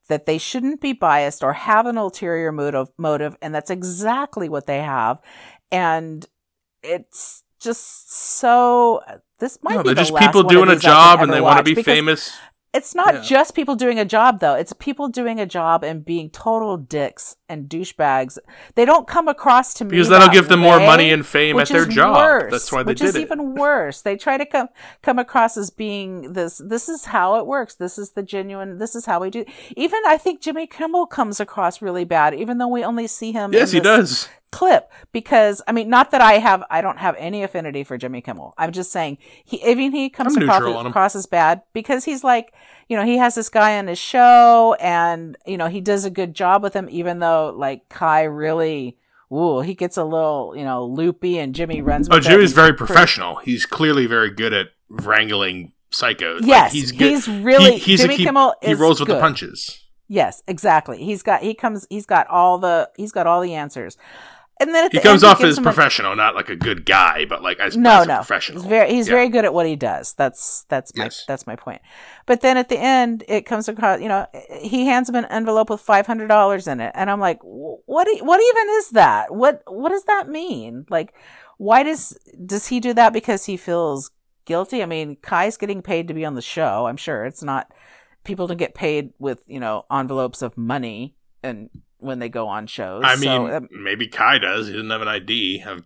[0.09, 4.67] That they shouldn't be biased or have an ulterior motive, motive, and that's exactly what
[4.67, 5.21] they have.
[5.71, 6.27] And
[6.83, 9.03] it's just so.
[9.39, 11.33] This might no, be they're the just people doing a these I can job and
[11.33, 12.37] they want to be famous.
[12.77, 13.21] It's not Yeah.
[13.23, 14.55] just people doing a job though.
[14.55, 18.39] It's people doing a job and being total dicks and douchebags.
[18.75, 21.59] They don't come across to me Because that'll that give them more money and fame
[21.59, 22.17] at their job.
[22.17, 23.23] worse, That's why they which did is it.
[23.23, 24.03] even worse.
[24.03, 24.69] They try to come
[25.03, 26.61] come across as being this.
[26.65, 27.75] This is how it works.
[27.75, 28.79] This is the genuine.
[28.79, 29.45] This is how we do.
[29.77, 33.53] Even I think Jimmy Kimmel comes across really bad, even though we only see him.
[33.53, 34.29] yes, he does.
[34.57, 38.23] Clip because I mean, not that I have, I don't have any affinity for Jimmy
[38.23, 38.55] Kimmel.
[38.57, 40.91] I'm just saying he, I mean, he comes across, neutral on him.
[40.91, 42.55] across as bad because he's like,
[42.89, 46.11] you know, he has this guy on his show and, you know, he does a
[46.11, 48.97] good job with him, even though like Kai really,
[49.31, 52.19] ooh, he gets a little, you know, loopy and Jimmy runs Oh.
[52.19, 53.37] Jimmy's very pretty- professional.
[53.37, 56.41] He's clearly very good at wrangling psychos.
[56.41, 57.11] Like, Yes, he's good.
[57.11, 59.83] he's really- He, he's Jimmy a, he, Kimmel he rolls with the punches.
[60.09, 61.03] Yes, exactly.
[61.03, 63.97] He's got, he comes, he's got all the, he's got all the answers.
[64.59, 66.57] And then He the comes end, off gives as him a- professional, not like a
[66.57, 68.17] good guy, but like as, no, as no.
[68.17, 68.63] professional.
[68.63, 69.15] He's very he's Yeah.
[69.15, 70.15] very good at what he does.
[70.15, 71.25] That's that's my Yes.
[71.29, 71.83] that's my point.
[72.25, 74.01] But then at the end, it comes across.
[74.01, 74.27] You know,
[74.61, 78.09] he hands him an envelope with five hundred dollars in it, and I'm like, what?
[78.23, 79.35] What even is that?
[79.35, 80.87] What What does that mean?
[80.89, 81.13] Like,
[81.59, 84.11] why does does he do that because he feels
[84.47, 84.83] guilty?
[84.83, 86.87] I mean, Kai's getting paid to be on the show.
[86.87, 87.71] I'm sure it's not
[88.25, 91.69] people don't get paid with you know envelopes of money and
[91.99, 93.03] when they go on shows.
[93.05, 94.67] I mean, So, um, maybe Kai does.
[94.69, 95.63] He doesn't have an ID.
[95.67, 95.85] I'm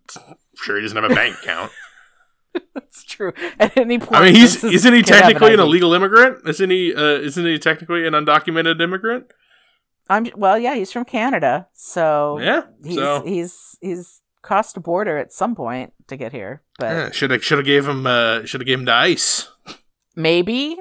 [0.57, 1.73] sure he doesn't have a bank account.
[2.75, 3.33] That's true.
[3.61, 5.69] At any point, I mean, he's isn't he technically an ID?
[5.69, 6.49] illegal immigrant?
[6.49, 6.93] Isn't he?
[6.95, 9.27] Uh, isn't he technically an undocumented immigrant?
[10.09, 12.63] I'm well, yeah, he's from Canada, so Yeah.
[12.85, 17.31] he's so he's he's crossed a border at some point to get here, but should
[17.31, 19.49] have should have gave him uh, should have gave him to ICE.
[20.17, 20.77] maybe.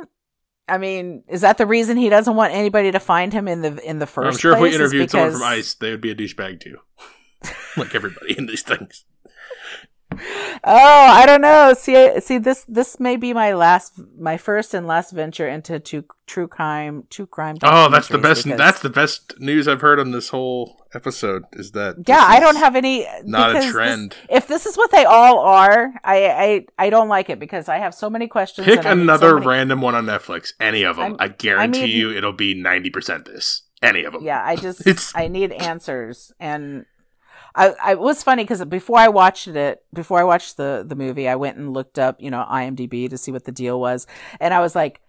[0.70, 3.78] I mean, is that the reason he doesn't want anybody to find him in the
[3.88, 6.15] in the 1st I'm sure if we interviewed someone from ICE, they would be a
[6.15, 6.78] douchebag too,
[7.78, 9.05] like everybody in these things.
[10.11, 10.17] Oh,
[10.63, 11.74] I don't know.
[11.78, 16.03] See, see, this this may be my last, my first and last venture into true
[16.26, 17.57] true crime, true crime.
[17.63, 18.43] Oh, that's the best.
[18.45, 21.43] because- That's the best news I've heard on this whole episode.
[21.53, 22.15] Is that yeah.
[22.17, 23.05] this I don't have any.
[23.23, 24.15] not a this- trend.
[24.29, 27.77] if this is what they all are, I I I don't like it because I
[27.77, 28.65] have so many questions.
[28.65, 30.53] Pick and I need so another many- random one on Netflix.
[30.59, 31.05] Any of them.
[31.05, 33.63] I'm- I guarantee I mean- you, it'll be ninety percent this.
[33.81, 34.23] Any of them.
[34.23, 36.85] yeah i just It's- i need answers and
[37.55, 40.95] i i it was funny because before i watched it before i watched the the
[40.97, 44.05] movie i went and looked up you know imdb to see what the deal was
[44.41, 44.99] and i was like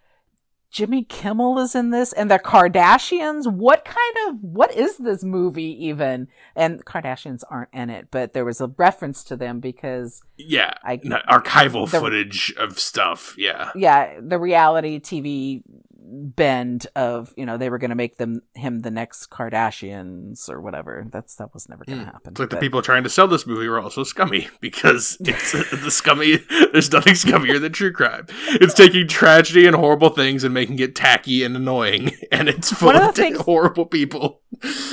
[0.71, 5.87] jimmy kimmel is in this and the kardashians what kind of what is this movie
[5.87, 10.73] even and kardashians aren't in it but there was a reference to them because Yeah.
[10.85, 10.97] I-
[11.29, 13.35] archival the- footage of stuff.
[13.37, 13.71] Yeah.
[13.75, 15.63] yeah the reality tv
[16.03, 20.61] bend of you know they were going to make them him the next kardashians or
[20.61, 22.29] whatever that's that was never going to happen Hmm.
[22.31, 25.91] It's like the people trying to sell this movie were also scummy because it's the
[25.91, 26.39] scummy.
[26.73, 28.27] There's nothing scummier than true crime.
[28.49, 32.91] It's taking tragedy and horrible things and making it tacky and annoying, and it's full
[32.91, 34.41] of of things- horrible people.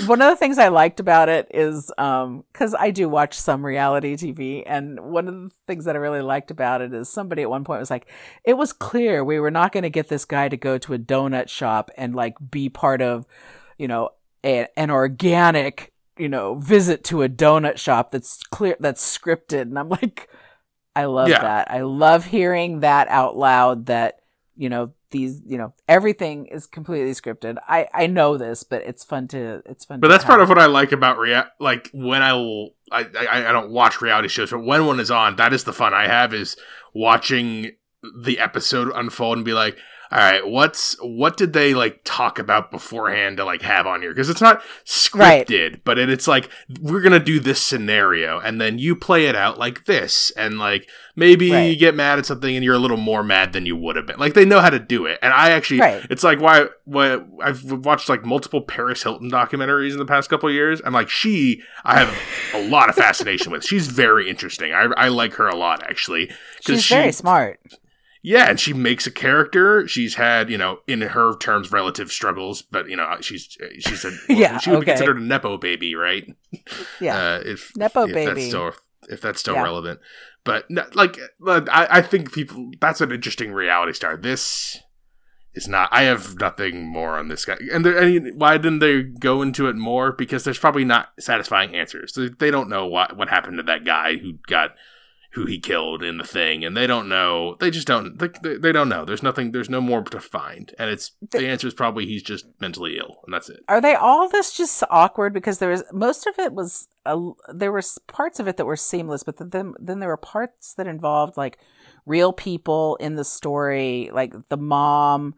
[0.05, 3.66] One of the things I liked about it is um because I do watch some
[3.66, 7.41] reality TV, and one of the things that I really liked about it is somebody
[7.41, 8.08] at one point was like,
[8.43, 10.99] "It was clear we were not going to get this guy to go to a
[10.99, 13.26] donut shop and like be part of,
[13.78, 14.10] you know,
[14.45, 19.62] a, an organic." You know, visit to a donut shop that's clear, that's scripted.
[19.62, 20.28] And I'm like,
[20.95, 21.41] I love Yeah.
[21.41, 21.70] that.
[21.70, 24.22] I love hearing that out loud that,
[24.55, 27.58] you know, these, you know, everything is completely scripted.
[27.68, 29.99] I, I know this, but it's fun to, it's fun.
[29.99, 33.49] But that's part of what I like about rea- like when I will I, I
[33.49, 36.08] I don't watch reality shows, but when one is on, that is the fun I
[36.08, 36.58] have is
[36.93, 37.72] watching
[38.24, 39.78] the episode unfold and be like,
[40.12, 44.12] all right, what's what did they like talk about beforehand to like have on here?
[44.12, 44.62] Because it's not
[45.14, 45.45] Right.
[45.47, 46.49] scripted, but it, it's like
[46.82, 50.89] we're gonna do this scenario, and then you play it out like this, and like
[51.16, 51.64] maybe Right.
[51.64, 54.05] you get mad at something and you're a little more mad than you would have
[54.05, 54.18] been.
[54.20, 56.05] Like they know how to do it, and I actually, Right.
[56.10, 60.47] it's like why why I've watched like multiple Paris Hilton documentaries in the past couple
[60.49, 60.82] of years.
[60.86, 62.18] I'm like she, I have
[62.53, 63.66] a lot of fascination with.
[63.66, 64.74] She's very interesting.
[64.74, 66.30] I I like her a lot actually.
[66.66, 67.60] She's she- very smart.
[68.28, 69.88] Yeah, and she makes a character.
[69.88, 74.11] She's had, you know, in her terms, relative struggles, but you know, she's she's a
[74.30, 74.86] Yeah, she would okay.
[74.86, 76.28] be considered a nepo baby, right?
[76.99, 77.15] Yeah.
[77.17, 78.34] uh, if Nepo if baby.
[78.34, 78.71] That's still,
[79.07, 79.63] if that's still Yeah.
[79.63, 80.01] relevant,
[80.43, 81.17] but no, like,
[81.47, 84.17] I, I think people that's an interesting reality star.
[84.17, 84.78] This
[85.53, 85.88] is not.
[85.93, 87.55] I have nothing more on this guy.
[87.71, 90.11] And there, I mean, why didn't they go into it more?
[90.11, 92.11] Because there's probably not satisfying answers.
[92.11, 94.71] They, they don't know what what happened to that guy who got
[95.38, 97.55] who he killed in the thing, and they don't know.
[97.59, 98.17] They just don't.
[98.17, 99.05] They, they, don't know.
[99.05, 99.51] There's nothing.
[99.51, 103.19] There's no more to find, and it's the answer is probably he's just mentally ill,
[103.23, 103.59] and that's it.
[103.69, 105.33] Are they all this just awkward?
[105.33, 107.15] Because there was most of it was a,
[107.53, 110.88] there were parts of it that were seamless, but then then there were parts that
[110.88, 111.59] involved like
[112.07, 115.35] real people in the story, like the mom.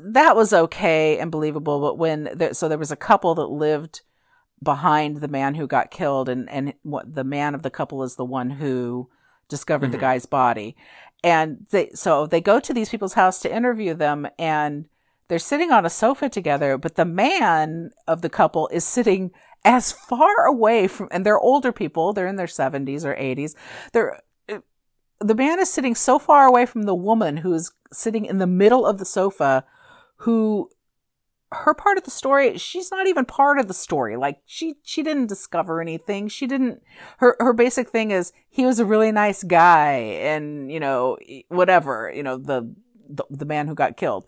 [0.00, 4.02] That was okay and believable, but when there, so there was a couple that lived
[4.62, 8.14] behind the man who got killed, and and what the man of the couple is
[8.14, 9.10] the one who
[9.48, 10.02] discovered the Mhm.
[10.02, 10.76] guy's body,
[11.22, 14.86] and they so they go to these people's house to interview them, and
[15.28, 19.30] they're sitting on a sofa together, but the man of the couple is sitting
[19.64, 23.54] as far away from, and they're older people, they're in their 70s or 80s.
[23.92, 24.20] They're,
[25.20, 28.46] the man is sitting so far away from the woman who is sitting in the
[28.46, 29.64] middle of the sofa,
[30.16, 30.68] who
[31.54, 35.02] her part of the story she's not even part of the story like she she
[35.02, 36.82] didn't discover anything she didn't
[37.18, 41.16] her her basic thing is he was a really nice guy and you know
[41.48, 42.74] whatever you know the
[43.08, 44.24] the, the man who got killed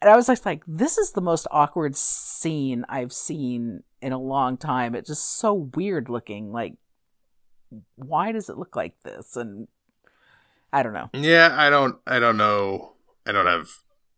[0.00, 4.18] and i was just like this is the most awkward scene i've seen in a
[4.18, 6.74] long time it's just so weird looking like
[7.96, 9.66] why does it look like this and
[10.72, 11.96] i don't know Yeah, I don't.
[12.06, 12.92] I don't know.
[13.26, 13.68] I don't have.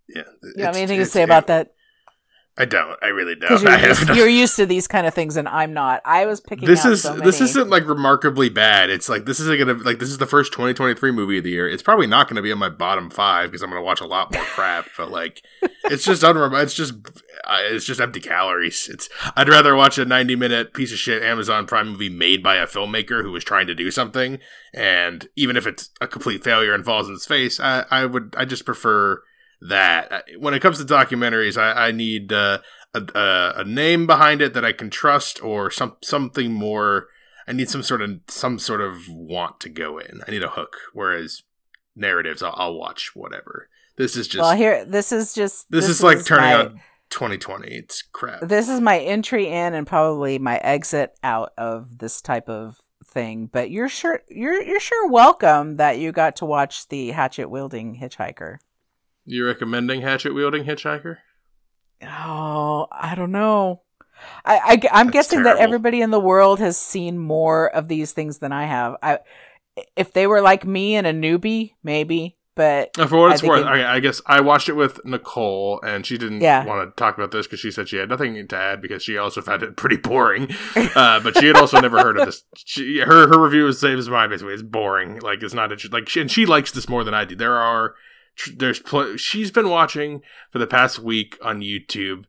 [0.08, 0.22] Yeah.
[0.42, 1.74] you have it's- anything to say about that
[2.56, 2.96] I don't.
[3.02, 3.60] I really don't.
[3.62, 6.40] you're, have used- you're used to these kind of things and i'm not i was
[6.40, 8.90] picking this is so this isn't like remarkably bad.
[8.90, 11.68] It's like this isn't gonna like this is the first 2023 movie of the year.
[11.68, 14.32] It's probably not gonna be on my bottom five because I'm gonna watch a lot
[14.32, 14.86] more crap.
[14.96, 15.42] But like,
[15.84, 16.94] it's just unrem- It's just
[17.44, 18.88] uh, it's just empty calories.
[18.88, 22.56] It's I'd rather watch a 90 minute piece of shit Amazon Prime movie made by
[22.56, 24.38] a filmmaker who was trying to do something,
[24.72, 28.34] and even if it's a complete failure and falls in its face, I, I would
[28.38, 29.22] I just prefer
[29.60, 30.12] that.
[30.12, 32.58] Uh, When it comes to documentaries, I, I need uh,
[32.94, 37.08] a, a, name behind it that I can trust, or some something more.
[37.46, 40.22] I need some sort of some sort of want to go in.
[40.26, 40.76] I need a hook.
[40.92, 41.42] Whereas
[41.94, 43.68] narratives, I'll, I'll watch whatever.
[43.96, 46.80] This is just well here this is just this, is like turning my- on
[47.10, 47.68] 2020.
[47.68, 48.40] It's crap.
[48.42, 53.48] this is my entry in and probably my exit out of this type of thing
[53.52, 57.96] but you're sure you're you're sure welcome that you got to watch the hatchet wielding
[57.96, 58.56] hitchhiker
[59.26, 61.18] you recommending hatchet wielding hitchhiker?
[62.02, 63.82] oh i don't know
[64.44, 68.38] i, I am guessing that everybody in the world has seen more of these things
[68.38, 69.18] than i have i
[69.96, 73.42] if they were like me and a newbie maybe but Uh, For what I it's
[73.42, 76.64] worth, it- I, I guess I watched it with Nicole, and she didn't Yeah.
[76.64, 79.18] want to talk about this because she said she had nothing to add because she
[79.18, 80.48] also found it pretty boring.
[80.94, 82.44] Uh, but she had also never heard of this.
[82.56, 84.30] She, her her review is the same as mine.
[84.30, 85.18] Basically, it's boring.
[85.18, 85.98] Like it's not interesting.
[85.98, 87.34] Like she, and she likes this more than I do.
[87.34, 87.96] There are
[88.56, 92.24] there's pl- she's been watching for the past week on YouTube.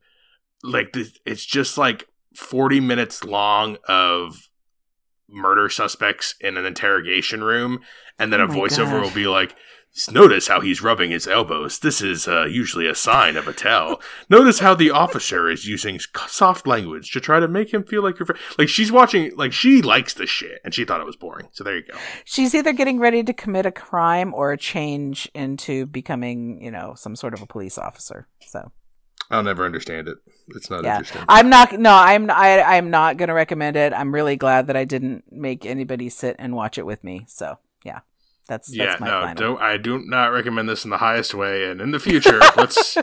[0.64, 4.50] Like this, it's just like forty minutes long of
[5.30, 7.80] murder suspects in an interrogation room,
[8.20, 9.04] and then Oh a voiceover gosh.
[9.04, 9.56] will be like.
[10.12, 11.80] Notice how he's rubbing his elbows.
[11.80, 14.02] This is uh, usually a sign of a tell.
[14.30, 18.20] Notice how the officer is using soft language to try to make him feel like
[18.20, 19.34] you're fr- like she's watching.
[19.38, 21.48] Like she likes the shit, and she thought it was boring.
[21.54, 21.98] So there you go.
[22.26, 26.94] she's either getting ready to commit a crime or a change into becoming you know
[26.96, 28.72] some sort of a police officer so
[29.32, 30.18] I'll never understand it.
[30.50, 31.24] It's not yeah interesting.
[31.28, 34.86] i'm not no i'm I, i'm not gonna recommend it i'm really glad that i
[34.86, 37.58] didn't make anybody sit and watch it with me so
[38.50, 39.36] yeah that's yeah, my no, final.
[39.36, 39.62] don't.
[39.62, 41.70] I do not recommend this in the highest way.
[41.70, 42.98] And in the future, let's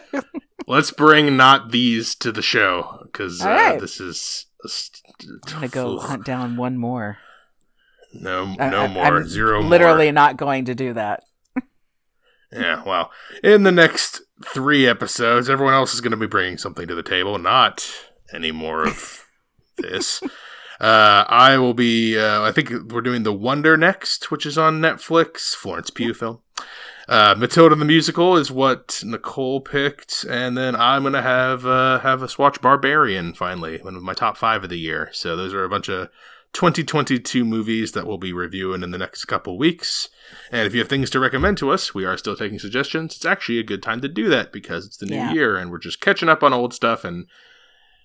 [0.66, 3.80] let's bring not these to the show because uh, right.
[3.80, 4.46] this is.
[4.66, 4.98] st-
[5.46, 7.18] i'm gonna go hunt down one more
[8.14, 9.04] No, no I- more.
[9.04, 9.60] I'm Zero.
[9.60, 9.70] more.
[9.70, 11.22] literally not going to do that
[12.52, 13.10] Yeah, well,
[13.42, 17.02] in the next three episodes, everyone else is going to be bringing something to the
[17.02, 17.88] table, not
[18.34, 19.24] any more of
[19.78, 20.22] this.
[20.82, 24.80] Uh, I will be, uh, I think we're doing The Wonder next, which is on
[24.80, 26.40] Netflix, Florence Pugh film.
[27.08, 32.22] Uh, Matilda the musical is what Nicole picked, and then I'm gonna have uh, have
[32.22, 35.08] us watch Barbarian finally, one of my top five of the year.
[35.12, 36.08] So those are a bunch of
[36.52, 40.08] 2022 movies that we'll be reviewing in the next couple weeks.
[40.50, 43.16] And if you have things to recommend to us, we are still taking suggestions.
[43.16, 45.32] It's actually a good time to do that because it's the new Yeah.
[45.32, 47.04] year and we're just catching up on old stuff.
[47.04, 47.26] And,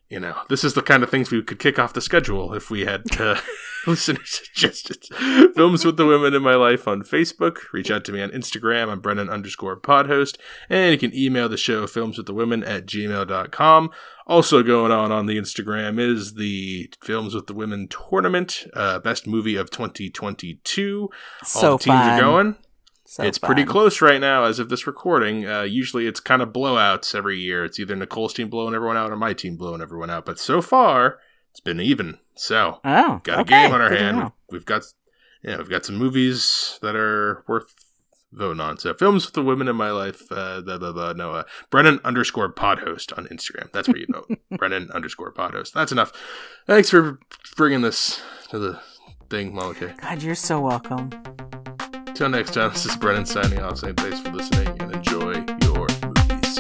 [0.10, 2.70] you know, this is the kind of things we could kick off the schedule if
[2.70, 3.40] we had uh,
[3.88, 5.10] listener suggestions.
[5.56, 7.58] Films with the Women in My Life on Facebook.
[7.74, 8.90] Reach out to me on Instagram.
[8.90, 10.38] I'm Brennan underscore podhost.
[10.70, 13.90] And you can email the show films with the women at gmail.com.
[14.26, 19.26] Also going on on the Instagram is the Films with the Women tournament, uh, best
[19.26, 21.10] movie of 2022.
[21.44, 22.10] so All the teams fun.
[22.10, 22.56] are going.
[23.20, 25.48] It's pretty close right now as of this recording.
[25.48, 27.64] Uh, usually it's kind of blowouts every year.
[27.64, 30.26] It's either Nicole's team blowing everyone out or my team blowing everyone out.
[30.26, 31.20] But so far,
[31.52, 32.20] it's been even.
[32.36, 33.64] So oh got a okay.
[33.64, 34.18] game on our Good hand.
[34.18, 34.84] We've, we've got
[35.44, 37.74] yeah, we've got some movies that are worth
[38.34, 38.78] voting on.
[38.78, 40.24] So films with the women in my life.
[40.30, 43.72] Uh, blah, blah, blah, no, uh, Brennan underscore podhost on Instagram.
[43.72, 44.38] That's where you vote.
[44.58, 45.72] Brennan underscore podhost.
[45.72, 46.12] That's enough.
[46.66, 47.20] Thanks for
[47.56, 48.80] bringing this to the
[49.30, 49.94] thing, Monica.
[50.02, 51.10] god you're so welcome
[52.18, 55.86] Till next time, this is Brennan signing off saying thanks for listening and enjoy your
[56.02, 56.58] movies.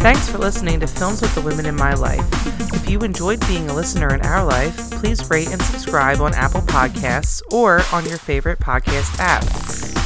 [0.00, 2.26] Thanks for listening to Films with the Women in My Life.
[2.72, 6.62] If you enjoyed being a listener in our life, please rate and subscribe on Apple
[6.62, 9.44] Podcasts or on your favorite podcast app.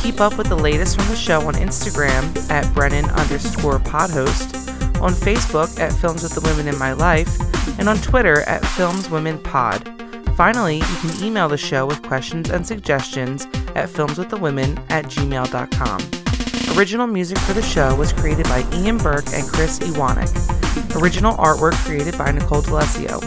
[0.02, 5.12] Keep up with the latest from the show on Instagram at Brennan underscore podhost, on
[5.12, 7.38] Facebook at Films with the Women in My Life,
[7.78, 10.11] and on Twitter at FilmsWomenPod.
[10.36, 16.76] Finally, you can email the show with questions and suggestions at filmswiththewomen at gmail.com.
[16.76, 20.96] Original music for the show was created by Ian Burke and Chris Iwanek.
[20.96, 23.20] Original artwork created by Nicole D'Alessio.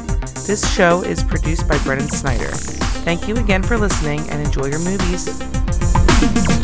[0.48, 2.50] This show is produced by Brennan Snyder.
[3.06, 6.55] Thank you again for listening and enjoy your movies.